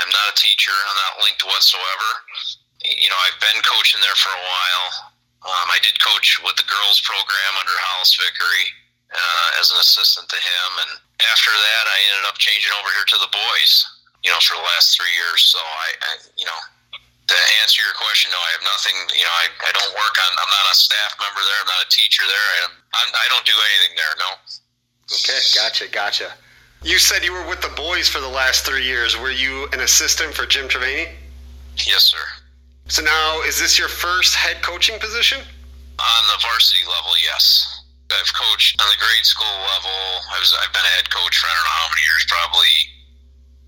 [0.01, 0.73] I'm not a teacher.
[0.73, 2.09] I'm not linked whatsoever.
[2.89, 4.89] You know, I've been coaching there for a while.
[5.45, 8.65] Um, I did coach with the girls program under Hollis Vickery
[9.13, 10.93] uh, as an assistant to him, and
[11.33, 13.73] after that, I ended up changing over here to the boys.
[14.21, 15.49] You know, for the last three years.
[15.49, 16.61] So I, I you know,
[17.31, 18.97] to answer your question, no, I have nothing.
[19.15, 20.31] You know, I, I don't work on.
[20.43, 21.59] I'm not a staff member there.
[21.63, 22.47] I'm not a teacher there.
[22.59, 24.15] I, I'm, I don't do anything there.
[24.19, 24.31] No.
[25.15, 26.29] Okay, gotcha, gotcha.
[26.83, 29.15] You said you were with the boys for the last three years.
[29.15, 31.13] Were you an assistant for Jim Trevani?
[31.87, 32.25] Yes, sir.
[32.89, 35.39] So now, is this your first head coaching position?
[35.39, 37.85] On the varsity level, yes.
[38.11, 39.95] I've coached on the grade school level.
[40.35, 42.75] I was I've been a head coach for I don't know how many years, probably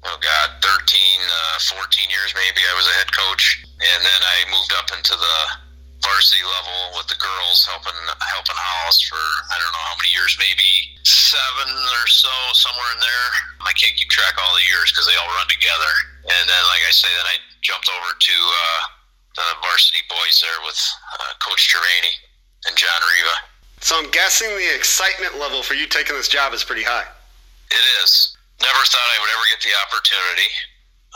[0.05, 2.63] oh god, 13, uh, 14 years maybe.
[2.67, 5.39] I was a head coach, and then I moved up into the
[6.03, 7.95] varsity level with the girls, helping
[8.35, 10.71] helping Hollis for I don't know how many years, maybe
[11.07, 13.29] seven or so, somewhere in there.
[13.63, 15.93] I can't keep track all the years because they all run together.
[16.27, 18.81] And then, like I say, then I jumped over to uh,
[19.39, 20.79] the varsity boys there with
[21.19, 22.15] uh, Coach Trevani
[22.67, 23.37] and John Riva.
[23.83, 27.07] So I'm guessing the excitement level for you taking this job is pretty high.
[27.71, 28.37] It is.
[28.63, 30.47] Never thought I would ever get the opportunity.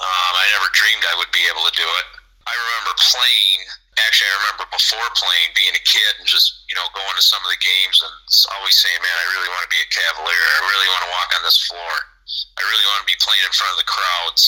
[0.03, 2.07] Um, I never dreamed I would be able to do it.
[2.43, 3.63] I remember playing.
[4.03, 7.39] Actually, I remember before playing, being a kid and just you know going to some
[7.47, 8.13] of the games and
[8.59, 10.47] always saying, "Man, I really want to be a Cavalier.
[10.59, 11.95] I really want to walk on this floor.
[12.59, 14.43] I really want to be playing in front of the crowds."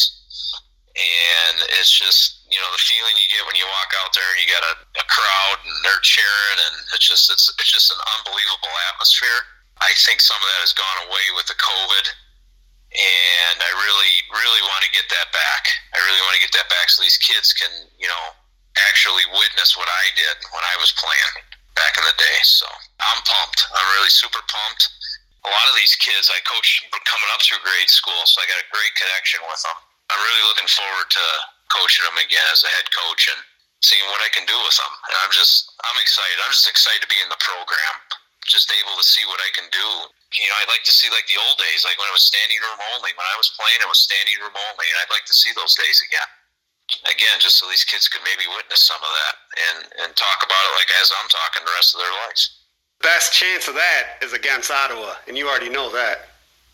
[0.99, 4.43] And it's just you know the feeling you get when you walk out there and
[4.43, 8.03] you got a, a crowd and they're cheering and it's just it's it's just an
[8.19, 9.47] unbelievable atmosphere.
[9.79, 12.07] I think some of that has gone away with the COVID
[12.95, 15.63] and I really, really want to get that back.
[15.93, 17.69] I really want to get that back so these kids can,
[18.01, 18.25] you know,
[18.89, 21.35] actually witness what I did when I was playing
[21.77, 22.39] back in the day.
[22.49, 22.65] So
[23.05, 23.69] I'm pumped.
[23.77, 24.89] I'm really super pumped.
[25.45, 28.61] A lot of these kids I coach coming up through grade school, so I got
[28.61, 29.79] a great connection with them.
[30.09, 31.25] I'm really looking forward to
[31.69, 33.41] coaching them again as a head coach and
[33.85, 34.93] seeing what I can do with them.
[35.13, 36.41] And I'm just, I'm excited.
[36.41, 37.95] I'm just excited to be in the program,
[38.49, 39.89] just able to see what I can do
[40.37, 42.61] you know, I'd like to see like the old days, like when it was standing
[42.61, 43.17] room only.
[43.17, 45.73] When I was playing, it was standing room only, and I'd like to see those
[45.73, 46.29] days again.
[47.09, 50.63] Again, just so these kids could maybe witness some of that and and talk about
[50.69, 52.61] it like as I'm talking the rest of their lives.
[53.01, 56.29] Best chance of that is against Ottawa, and you already know that.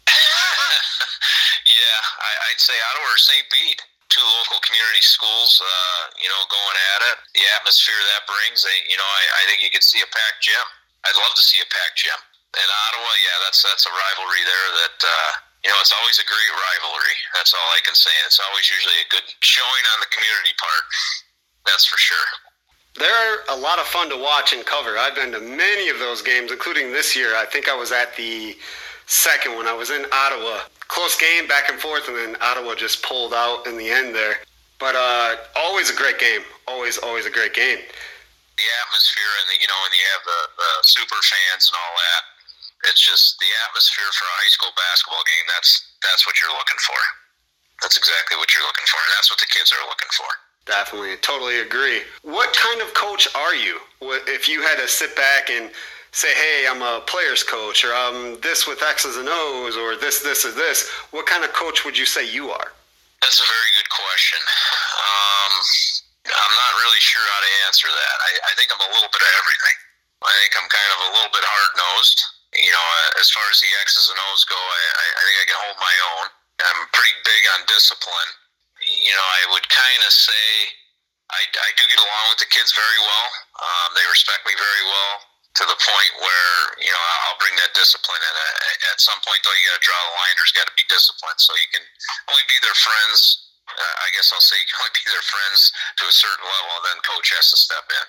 [1.79, 3.47] yeah, I, I'd say Ottawa or St.
[3.55, 7.19] Bede two local community schools, uh, you know, going at it.
[7.35, 10.39] The atmosphere that brings, they, you know, I, I think you could see a packed
[10.39, 10.63] gym.
[11.03, 12.15] I'd love to see a packed gym
[12.55, 14.69] in Ottawa, yeah, that's that's a rivalry there.
[14.79, 15.31] That uh,
[15.65, 17.17] you know, it's always a great rivalry.
[17.33, 18.13] That's all I can say.
[18.21, 20.85] And it's always usually a good showing on the community part.
[21.65, 22.29] That's for sure.
[23.01, 25.01] They're a lot of fun to watch and cover.
[25.01, 27.35] I've been to many of those games, including this year.
[27.35, 28.55] I think I was at the
[29.07, 29.67] second one.
[29.67, 30.69] I was in Ottawa.
[30.87, 34.37] Close game, back and forth, and then Ottawa just pulled out in the end there.
[34.79, 36.45] But uh, always a great game.
[36.69, 37.81] Always, always a great game.
[37.81, 41.95] The atmosphere, and the, you know, when you have the, the super fans and all
[41.99, 42.23] that,
[42.89, 45.47] it's just the atmosphere for a high school basketball game.
[45.53, 45.71] That's
[46.03, 47.01] that's what you're looking for.
[47.83, 50.31] That's exactly what you're looking for, and that's what the kids are looking for.
[50.65, 52.01] Definitely, totally agree.
[52.25, 53.81] What kind of coach are you?
[54.29, 55.69] If you had to sit back and
[56.13, 60.21] say, "Hey, I'm a player's coach," or "I'm this with X's and O's," or "this,
[60.21, 62.73] this, or this," what kind of coach would you say you are?
[63.21, 64.41] That's a very good question.
[64.41, 65.53] Um,
[66.25, 68.17] I'm not really sure how to answer that.
[68.21, 69.77] I, I think I'm a little bit of everything.
[70.25, 73.43] I think I'm kind of a little bit hard nosed you know, uh, as far
[73.51, 76.27] as the X's and O's go, I, I think I can hold my own.
[76.63, 78.31] I'm pretty big on discipline.
[78.85, 80.47] You know, I would kind of say
[81.35, 83.29] I, I do get along with the kids very well.
[83.59, 85.15] Um, they respect me very well
[85.59, 88.35] to the point where you know I'll bring that discipline in.
[88.91, 90.35] At some point, though, you got to draw the line.
[90.39, 91.83] There's got to be discipline, so you can
[92.31, 93.51] only be their friends.
[93.65, 96.73] Uh, I guess I'll say you can only be their friends to a certain level,
[96.79, 98.07] and then coach has to step in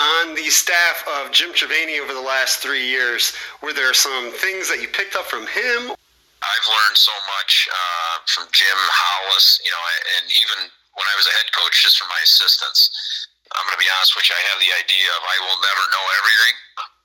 [0.00, 4.68] on the staff of Jim Trevani over the last three years, were there some things
[4.72, 5.92] that you picked up from him?
[6.40, 9.84] I've learned so much uh, from Jim Hollis, you know,
[10.16, 13.28] and even when I was a head coach, just from my assistants.
[13.52, 15.84] I'm going to be honest with you, I have the idea of I will never
[15.90, 16.56] know everything.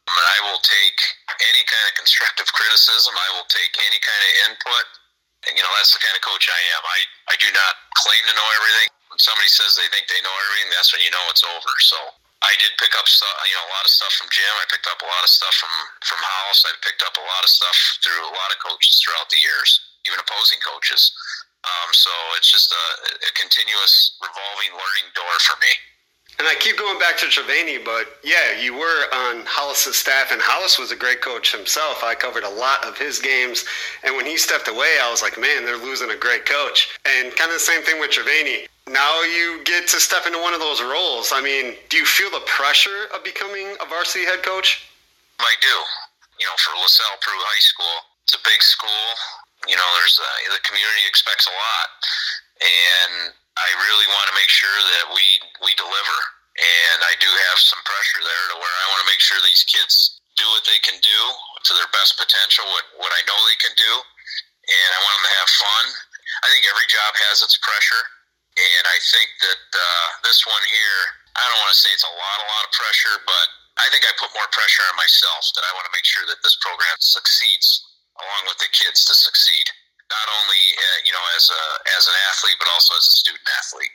[0.05, 0.99] But I will take
[1.41, 3.11] any kind of constructive criticism.
[3.17, 4.85] I will take any kind of input.
[5.49, 6.83] And, you know, that's the kind of coach I am.
[6.85, 6.99] I,
[7.33, 8.93] I do not claim to know everything.
[9.09, 11.73] When somebody says they think they know everything, that's when you know it's over.
[11.81, 11.97] So
[12.43, 14.53] I did pick up you know, a lot of stuff from Jim.
[14.59, 15.71] I picked up a lot of stuff from
[16.03, 16.67] from House.
[16.67, 19.69] I picked up a lot of stuff through a lot of coaches throughout the years,
[20.05, 21.15] even opposing coaches.
[21.65, 22.85] Um, so it's just a,
[23.25, 25.73] a continuous revolving learning door for me.
[26.37, 30.41] And I keep going back to Trevani, but yeah, you were on Hollis's staff, and
[30.41, 32.03] Hollis was a great coach himself.
[32.03, 33.63] I covered a lot of his games,
[34.03, 36.99] and when he stepped away, I was like, man, they're losing a great coach.
[37.05, 38.67] And kind of the same thing with Trevani.
[38.85, 41.33] Now you get to step into one of those roles.
[41.33, 44.85] I mean, do you feel the pressure of becoming a varsity head coach?
[45.41, 45.75] I do.
[46.37, 49.05] You know, for LaSalle Peru High School, it's a big school.
[49.65, 51.87] You know, there's a, the community expects a lot,
[52.61, 55.25] and I really want to make sure that we
[55.65, 56.17] we deliver,
[56.59, 59.65] and I do have some pressure there to where I want to make sure these
[59.65, 61.19] kids do what they can do
[61.65, 63.93] to their best potential, what what I know they can do,
[64.69, 65.85] and I want them to have fun.
[66.43, 68.03] I think every job has its pressure,
[68.55, 71.01] and I think that uh, this one here,
[71.35, 73.47] I don't want to say it's a lot, a lot of pressure, but
[73.79, 76.39] I think I put more pressure on myself that I want to make sure that
[76.39, 77.83] this program succeeds
[78.15, 79.67] along with the kids to succeed
[80.09, 81.63] not only uh, you know as a
[81.97, 83.93] as an athlete but also as a student athlete.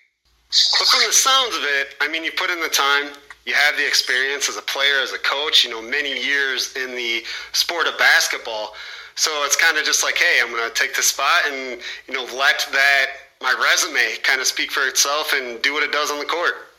[0.51, 3.15] But from the sounds of it, I mean, you put in the time,
[3.47, 5.65] you have the experience as a player, as a coach.
[5.65, 8.75] You know, many years in the sport of basketball.
[9.15, 12.15] So it's kind of just like, hey, I'm going to take the spot and you
[12.15, 16.13] know let that my resume kind of speak for itself and do what it does
[16.13, 16.71] on the court.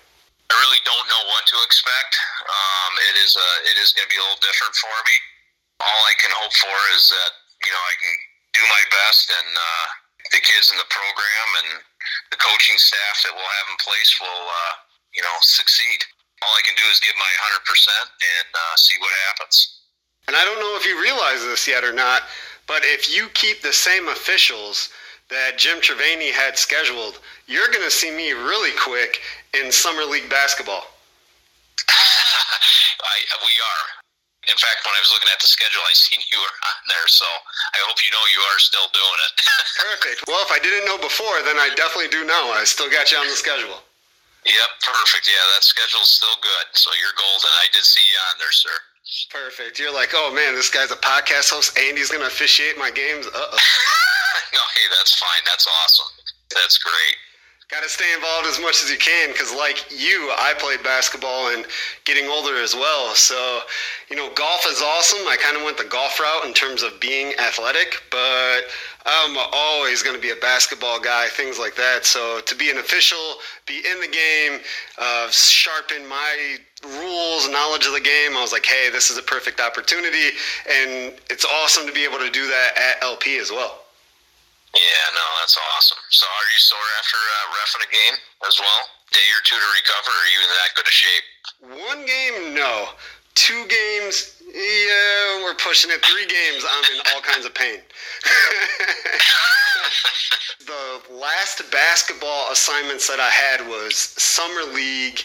[0.52, 2.14] I really don't know what to expect.
[2.46, 5.16] Um, it is a, it is going to be a little different for me.
[5.82, 7.32] All I can hope for is that
[7.66, 8.14] you know I can
[8.54, 9.88] do my best, and uh,
[10.30, 11.70] the kids in the program and
[12.30, 14.74] the coaching staff that we'll have in place will, uh,
[15.16, 16.00] you know, succeed.
[16.42, 19.82] All I can do is give my 100% and uh, see what happens.
[20.28, 22.24] And I don't know if you realize this yet or not,
[22.68, 24.90] but if you keep the same officials
[25.32, 29.24] that Jim Trevani had scheduled, you're going to see me really quick
[29.56, 30.84] in summer league basketball.
[31.90, 33.86] I, we are.
[34.50, 37.08] In fact, when I was looking at the schedule, I seen you were on there,
[37.08, 39.34] so I hope you know you are still doing it.
[39.96, 40.20] perfect.
[40.28, 42.52] Well, if I didn't know before, then I definitely do now.
[42.52, 43.80] I still got you on the schedule.
[44.44, 45.30] Yep, perfect.
[45.30, 46.66] Yeah, that schedule's still good.
[46.74, 47.54] So you're golden.
[47.62, 48.74] I did see you on there, sir.
[49.30, 49.78] Perfect.
[49.78, 51.78] You're like, oh man, this guy's a podcast host.
[51.78, 53.28] Andy's gonna officiate my games.
[53.28, 53.58] Uh oh.
[54.56, 55.44] no, hey, that's fine.
[55.46, 56.12] That's awesome.
[56.52, 57.18] That's great.
[57.72, 61.56] Got to stay involved as much as you can because like you i played basketball
[61.56, 61.66] and
[62.04, 63.16] getting older as well.
[63.16, 63.62] So
[64.10, 65.26] you know golf is awesome.
[65.26, 68.68] I kind of went the golf route in terms of being athletic but
[69.06, 72.04] i'm always going to be a basketball guy things like that.
[72.04, 74.60] So to be an official be in the game
[74.98, 76.58] uh, sharpen my
[77.00, 80.36] rules knowledge of the game i was like hey this is a perfect opportunity.
[80.68, 83.80] And it's awesome to be able to do that at lp as well
[84.76, 86.00] yeah, no, that's awesome.
[86.10, 88.16] So, are you sore after uh, refing a game
[88.48, 88.88] as well?
[89.12, 91.28] Day or two to recover, or are you in that good a shape?
[91.92, 92.96] One game, no.
[93.36, 96.04] Two games, yeah, we're pushing it.
[96.04, 97.80] Three games, I'm in all kinds of pain.
[100.66, 105.22] the last basketball assignments that I had was summer league.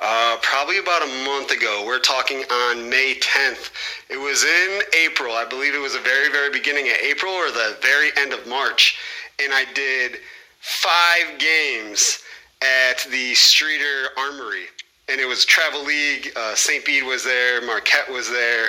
[0.00, 1.84] Uh, probably about a month ago.
[1.84, 3.70] We're talking on May 10th.
[4.08, 5.34] It was in April.
[5.34, 8.46] I believe it was the very, very beginning of April or the very end of
[8.46, 8.96] March.
[9.38, 10.16] And I did
[10.60, 12.20] five games
[12.62, 14.64] at the Streator Armory.
[15.10, 16.32] And it was Travel League.
[16.34, 16.86] Uh, St.
[16.86, 17.60] Bede was there.
[17.60, 18.68] Marquette was there.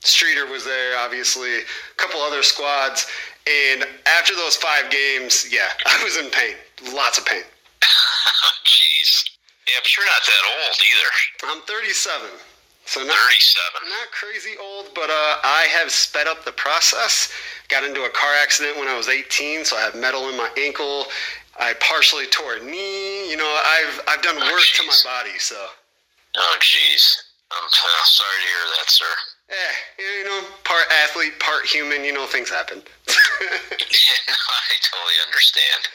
[0.00, 1.58] Streator was there, obviously.
[1.58, 1.62] A
[1.98, 3.06] couple other squads.
[3.46, 3.86] And
[4.18, 6.56] after those five games, yeah, I was in pain.
[6.92, 7.44] Lots of pain.
[8.64, 9.37] Jeez.
[9.68, 11.10] Yeah, but you're not that old either.
[11.52, 12.40] I'm 37.
[12.88, 13.84] So not, 37.
[13.84, 17.28] Not crazy old, but uh, I have sped up the process.
[17.68, 20.48] Got into a car accident when I was 18, so I have metal in my
[20.56, 21.04] ankle.
[21.60, 23.28] I partially tore a knee.
[23.28, 24.80] You know, I've I've done oh, work geez.
[24.80, 25.60] to my body, so.
[26.36, 27.28] Oh, jeez.
[27.52, 29.12] I'm uh, sorry to hear that, sir.
[29.52, 32.04] Yeah, you know, part athlete, part human.
[32.04, 32.80] You know, things happen.
[32.80, 33.12] yeah,
[34.32, 35.88] I totally understand.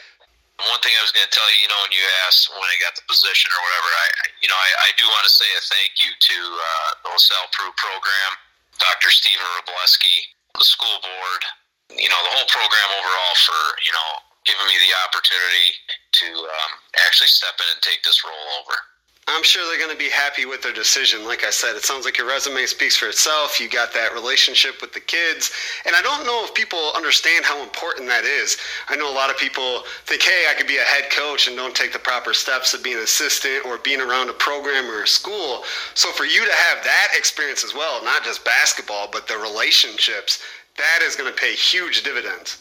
[0.62, 2.78] One thing I was going to tell you, you know, when you asked when I
[2.78, 4.06] got the position or whatever, I,
[4.38, 7.50] you know, I, I do want to say a thank you to uh, the LaSalle
[7.50, 8.30] Peru program,
[8.78, 9.10] Dr.
[9.10, 11.42] Stephen Wrobleski, the school board,
[11.90, 14.10] you know, the whole program overall for, you know,
[14.46, 15.74] giving me the opportunity
[16.22, 18.78] to um, actually step in and take this role over.
[19.26, 21.24] I'm sure they're going to be happy with their decision.
[21.24, 23.58] Like I said, it sounds like your resume speaks for itself.
[23.58, 25.50] You got that relationship with the kids.
[25.86, 28.58] And I don't know if people understand how important that is.
[28.88, 31.56] I know a lot of people think, hey, I could be a head coach and
[31.56, 35.04] don't take the proper steps of being an assistant or being around a program or
[35.04, 35.64] a school.
[35.94, 40.44] So for you to have that experience as well, not just basketball, but the relationships,
[40.76, 42.60] that is going to pay huge dividends.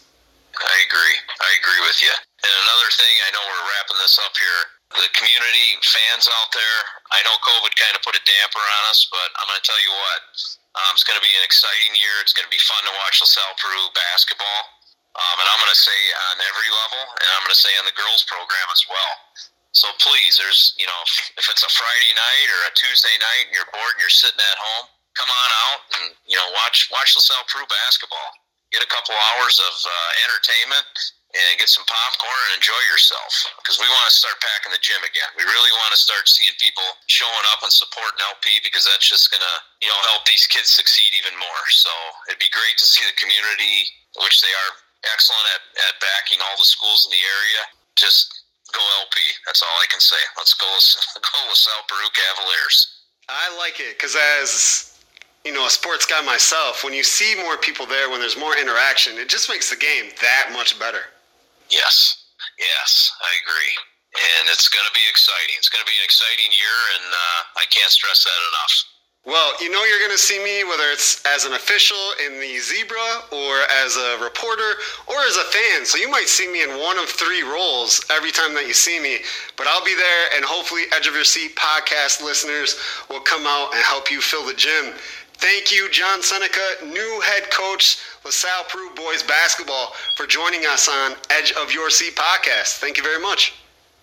[0.55, 1.17] I agree.
[1.43, 2.13] I agree with you.
[2.39, 6.79] And another thing, I know we're wrapping this up here the community fans out there.
[7.13, 9.81] I know COVID kind of put a damper on us, but I'm going to tell
[9.81, 10.21] you what.
[10.73, 12.15] Um, it's going to be an exciting year.
[12.25, 14.61] It's going to be fun to watch LaSalle Peru basketball.
[15.13, 15.99] um, and I'm going to say
[16.33, 19.13] on every level, and I'm going to say on the girls program as well.
[19.73, 23.49] So please, there's you know, if, if it's a Friday night or a Tuesday night
[23.49, 24.85] and you're bored and you're sitting at home,
[25.17, 28.29] come on out and you know watch watch LaSalle Peru basketball.
[28.73, 30.89] Get a couple hours of uh, entertainment
[31.33, 35.01] and get some popcorn and enjoy yourself because we want to start packing the gym
[35.01, 35.25] again.
[35.33, 39.33] We really want to start seeing people showing up and supporting LP because that's just
[39.33, 41.63] going to, you know, help these kids succeed even more.
[41.73, 41.89] So
[42.29, 43.89] it'd be great to see the community,
[44.21, 44.71] which they are
[45.09, 47.61] excellent at, at backing all the schools in the area.
[47.97, 48.29] Just
[48.69, 49.17] go LP.
[49.49, 50.21] That's all I can say.
[50.37, 50.69] Let's go,
[51.17, 53.09] go LaSalle Peru Cavaliers.
[53.25, 54.93] I like it because as
[55.45, 58.55] you know, a sports guy myself, when you see more people there, when there's more
[58.55, 61.01] interaction, it just makes the game that much better.
[61.69, 62.27] Yes,
[62.59, 63.73] yes, I agree.
[64.13, 65.55] And it's going to be exciting.
[65.57, 68.75] It's going to be an exciting year, and uh, I can't stress that enough.
[69.25, 72.59] Well, you know you're going to see me whether it's as an official in the
[72.59, 74.75] Zebra or as a reporter
[75.07, 75.85] or as a fan.
[75.85, 78.99] So you might see me in one of three roles every time that you see
[78.99, 79.19] me.
[79.55, 82.75] But I'll be there, and hopefully, Edge of Your Seat podcast listeners
[83.09, 84.91] will come out and help you fill the gym.
[85.43, 91.17] Thank you, John Senica, new head coach, LaSalle Peru Boys Basketball, for joining us on
[91.31, 92.77] Edge of Your Seat podcast.
[92.77, 93.53] Thank you very much.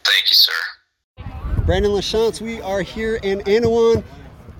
[0.04, 0.52] Thank you, sir.
[1.64, 4.04] Brandon LaChance, we are here in Annawan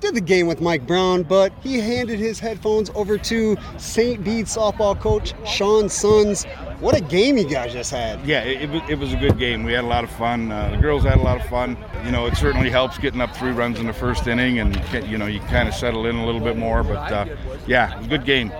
[0.01, 4.23] did the game with Mike Brown, but he handed his headphones over to St.
[4.25, 6.45] Bede softball coach Shawn Sons.
[6.81, 8.25] What a game you guys just had.
[8.27, 9.65] Yeah, it, it, was, it was a good game.
[9.65, 10.51] We had a lot of fun.
[10.51, 11.77] Uh, the girls had a lot of fun.
[12.05, 14.75] You know, it certainly helps getting up three runs in the first inning, and
[15.07, 16.83] you know you kind of settle in a little bit more.
[16.83, 17.27] But uh,
[17.67, 18.51] yeah, it was a good game.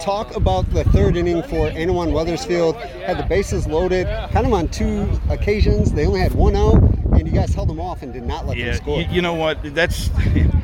[0.00, 2.76] Talk about the third inning for Annawan Wethersfield.
[2.76, 5.92] Had the bases loaded, kind of on two occasions.
[5.92, 8.56] They only had one out, and you guys held them off and did not let
[8.56, 9.00] yeah, them score.
[9.00, 9.58] You, you know what?
[9.74, 10.08] That's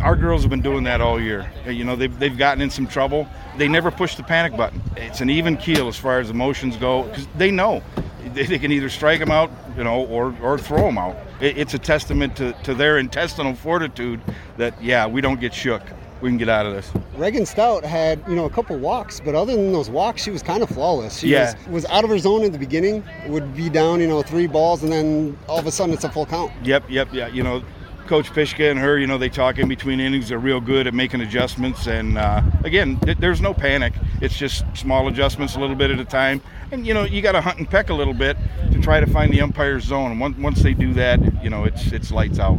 [0.00, 1.50] our girls have been doing that all year.
[1.66, 3.26] Uh, you know, they've, they've gotten in some trouble.
[3.56, 4.80] They never push the panic button.
[4.96, 7.82] It's an even keel as far as emotions go because they know
[8.32, 11.16] they, they, can either strike them out, you know, or, or throw them out.
[11.40, 14.20] It, it's a testament to, to their intestinal fortitude
[14.56, 15.82] that, yeah, we don't get shook.
[16.20, 16.90] We can get out of this.
[17.16, 20.42] Reagan Stout had, you know, a couple walks, but other than those walks, she was
[20.42, 21.18] kind of flawless.
[21.18, 21.54] She yeah.
[21.64, 24.46] was, was out of her zone in the beginning, would be down, you know, three
[24.46, 26.52] balls, and then all of a sudden it's a full count.
[26.62, 27.28] Yep, yep, yeah.
[27.28, 27.62] You know,
[28.10, 30.30] Coach Pishka and her, you know, they talk in between innings.
[30.30, 31.86] They're real good at making adjustments.
[31.86, 33.92] And uh, again, th- there's no panic.
[34.20, 36.42] It's just small adjustments, a little bit at a time.
[36.72, 38.36] And you know, you got to hunt and peck a little bit
[38.72, 40.10] to try to find the umpire's zone.
[40.10, 42.58] And once, once they do that, you know, it's it's lights out.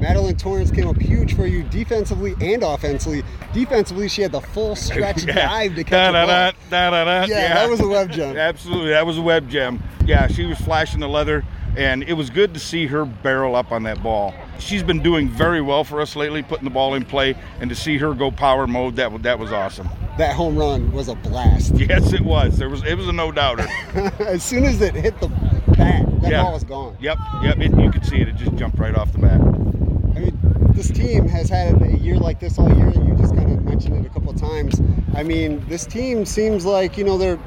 [0.00, 3.22] Madelyn Torrance came up huge for you defensively and offensively.
[3.52, 5.34] Defensively, she had the full stretch yeah.
[5.34, 8.36] dive to catch da, da, da, da, da, yeah, yeah, that was a web gem.
[8.36, 9.80] Absolutely, that was a web gem.
[10.04, 11.44] Yeah, she was flashing the leather
[11.76, 14.34] and it was good to see her barrel up on that ball.
[14.58, 17.76] She's been doing very well for us lately, putting the ball in play, and to
[17.76, 19.88] see her go power mode, that that was awesome.
[20.18, 21.74] That home run was a blast.
[21.80, 22.58] Yes, it was.
[22.58, 23.66] There was it was a no doubter.
[24.20, 26.42] as soon as it hit the bat, that yeah.
[26.42, 26.96] ball was gone.
[27.00, 27.58] Yep, yep.
[27.58, 28.28] It, you could see it.
[28.28, 29.40] It just jumped right off the bat.
[29.40, 30.38] I mean,
[30.74, 32.90] this team has had a year like this all year.
[32.90, 34.80] You just kind of mentioned it a couple of times.
[35.14, 37.38] I mean, this team seems like you know they're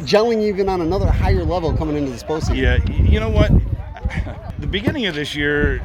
[0.00, 2.56] gelling even on another higher level coming into this postseason.
[2.56, 3.50] Yeah, you know what?
[4.58, 5.82] the beginning of this year,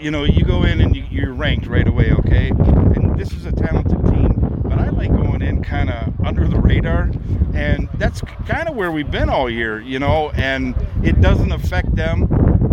[0.00, 2.48] you know, you go in and you're ranked right away, okay?
[2.48, 6.58] And this is a talented team, but I like going in kind of under the
[6.58, 7.10] radar,
[7.54, 11.94] and that's kind of where we've been all year, you know, and it doesn't affect
[11.96, 12.22] them,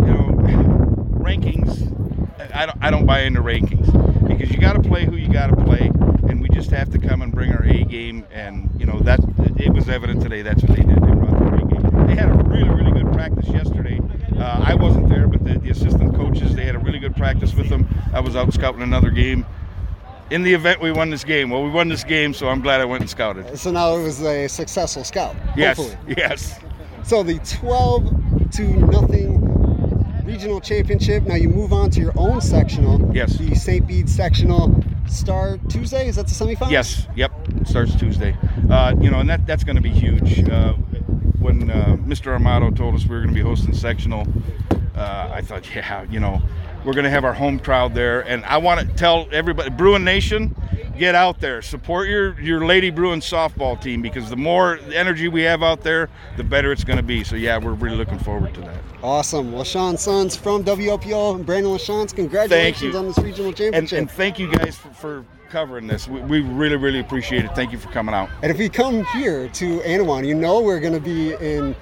[0.00, 0.28] you know,
[1.18, 1.90] rankings.
[2.54, 5.48] I don't, I don't buy into rankings because you got to play who you got
[5.48, 5.90] to play,
[6.54, 9.20] just have to come and bring our A game, and you know that
[9.56, 10.42] it was evident today.
[10.42, 10.96] That's what they did.
[10.96, 12.06] They brought their A game.
[12.06, 14.00] They had a really, really good practice yesterday.
[14.38, 17.54] Uh, I wasn't there, but the, the assistant coaches they had a really good practice
[17.54, 17.88] with them.
[18.12, 19.44] I was out scouting another game.
[20.30, 22.80] In the event we won this game, well, we won this game, so I'm glad
[22.80, 23.58] I went and scouted.
[23.58, 25.36] So now it was a successful scout.
[25.56, 26.14] Yes, hopefully.
[26.16, 26.58] yes.
[27.02, 29.53] So the 12 to nothing
[30.24, 31.24] regional championship.
[31.24, 33.14] Now you move on to your own sectional.
[33.14, 33.36] Yes.
[33.36, 33.86] The St.
[33.86, 36.08] Bede sectional start Tuesday.
[36.08, 36.70] Is that the semifinal?
[36.70, 37.06] Yes.
[37.14, 37.32] Yep.
[37.64, 38.36] Starts Tuesday.
[38.70, 40.48] Uh, you know, and that that's going to be huge.
[40.48, 40.72] Uh,
[41.38, 42.36] when uh, Mr.
[42.36, 44.26] Armato told us we were going to be hosting sectional,
[44.96, 46.40] uh, I thought, yeah, you know,
[46.84, 50.04] we're going to have our home crowd there, and I want to tell everybody, Bruin
[50.04, 50.56] Nation,
[50.98, 55.42] get out there, support your your Lady Bruin softball team because the more energy we
[55.42, 57.24] have out there, the better it's going to be.
[57.24, 58.78] So yeah, we're really looking forward to that.
[59.02, 59.52] Awesome.
[59.52, 63.98] Well, Shawn Sons from WLPO and Brandon LaChance, congratulations on this regional championship.
[63.98, 66.08] And, and thank you guys for, for covering this.
[66.08, 67.54] We, we, really, really appreciate it.
[67.54, 68.30] Thank you for coming out.
[68.42, 71.76] And if we come here to Annawan, you know we're going to be in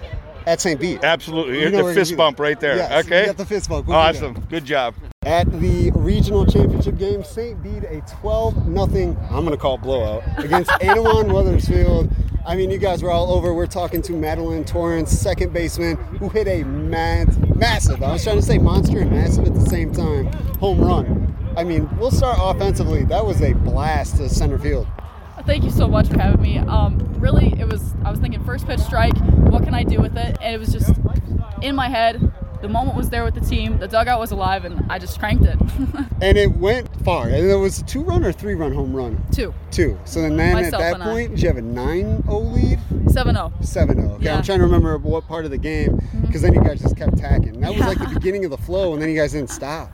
[0.47, 0.79] at St.
[0.81, 1.05] Bede.
[1.05, 1.61] Absolutely.
[1.61, 2.77] You the fist bump right there.
[2.77, 3.21] Yes, okay.
[3.21, 3.87] You got the fist bump.
[3.87, 4.35] We'll awesome.
[4.51, 4.95] Good job.
[5.25, 7.63] At the regional championship game, St.
[7.63, 9.17] Bede a 12 nothing.
[9.31, 12.11] I'm going to call it blowout against Annawan Wethersfield.
[12.45, 13.55] I mean, you guys were all over.
[13.55, 18.03] We're talking to Madelyn Torrance, second baseman, who hit a mad, massive.
[18.03, 20.27] I was trying to say monster and massive at the same time.
[20.59, 21.33] Home run.
[21.57, 23.05] I mean, we'll start offensively.
[23.05, 24.89] That was a blast to center field.
[25.47, 26.59] Thank you so much for having me.
[26.59, 27.95] Um, really, it was.
[28.05, 29.17] I was thinking first pitch strike.
[29.19, 30.37] What can I do with it?
[30.41, 30.95] And it was just
[31.63, 32.33] in my head.
[32.63, 33.79] The moment was there with the team.
[33.79, 35.59] The dugout was alive, and I just cranked it.
[36.23, 37.27] And it went far.
[37.27, 39.21] And it was a two run or three run home run?
[39.33, 39.99] Two, Two.
[40.05, 41.07] So then, then at that and I.
[41.07, 42.79] point, did you have a 9 0 lead?
[43.11, 43.49] seven oh.
[43.49, 43.63] zero.
[43.63, 44.15] 7 0.
[44.15, 44.37] Okay, Yeah.
[44.37, 46.21] I'm trying to remember what part of the game mm-hmm.
[46.21, 47.61] because then you guys just kept tacking.
[47.61, 49.91] That was like the beginning of the flow, and then you guys didn't stop.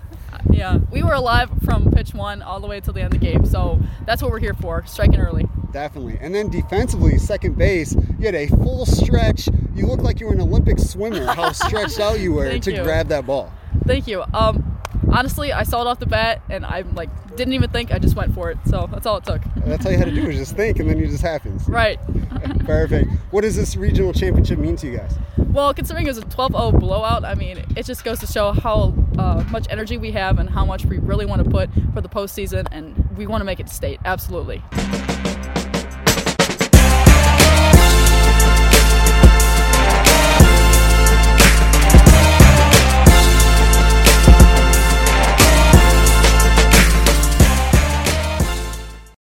[0.50, 3.26] Yeah, we were alive from pitch one all the way till the end of the
[3.26, 3.44] game.
[3.46, 5.46] So that's what we're here for, striking early.
[5.72, 6.18] Definitely.
[6.20, 9.48] And then defensively, second base, you had a full stretch.
[9.74, 12.72] You looked like you were an Olympic swimmer, how stretched out you were Thank to
[12.74, 12.82] you.
[12.82, 13.52] grab that ball.
[13.86, 14.24] Thank you.
[14.34, 14.80] Um,
[15.10, 17.92] honestly, I saw it off the bat, and I like didn't even think.
[17.92, 18.58] I just went for it.
[18.66, 19.42] So that's all it took.
[19.58, 21.68] That's all you had to do was just think, and then it just happens.
[21.68, 21.98] Right.
[22.64, 23.10] Perfect.
[23.30, 25.14] What does this regional championship mean to you guys?
[25.36, 28.94] Well, considering it was a 12-0 blowout, I mean, it just goes to show how
[29.18, 32.08] uh, much energy we have and how much we really want to put for the
[32.08, 34.00] postseason, and we want to make it state.
[34.04, 34.62] Absolutely.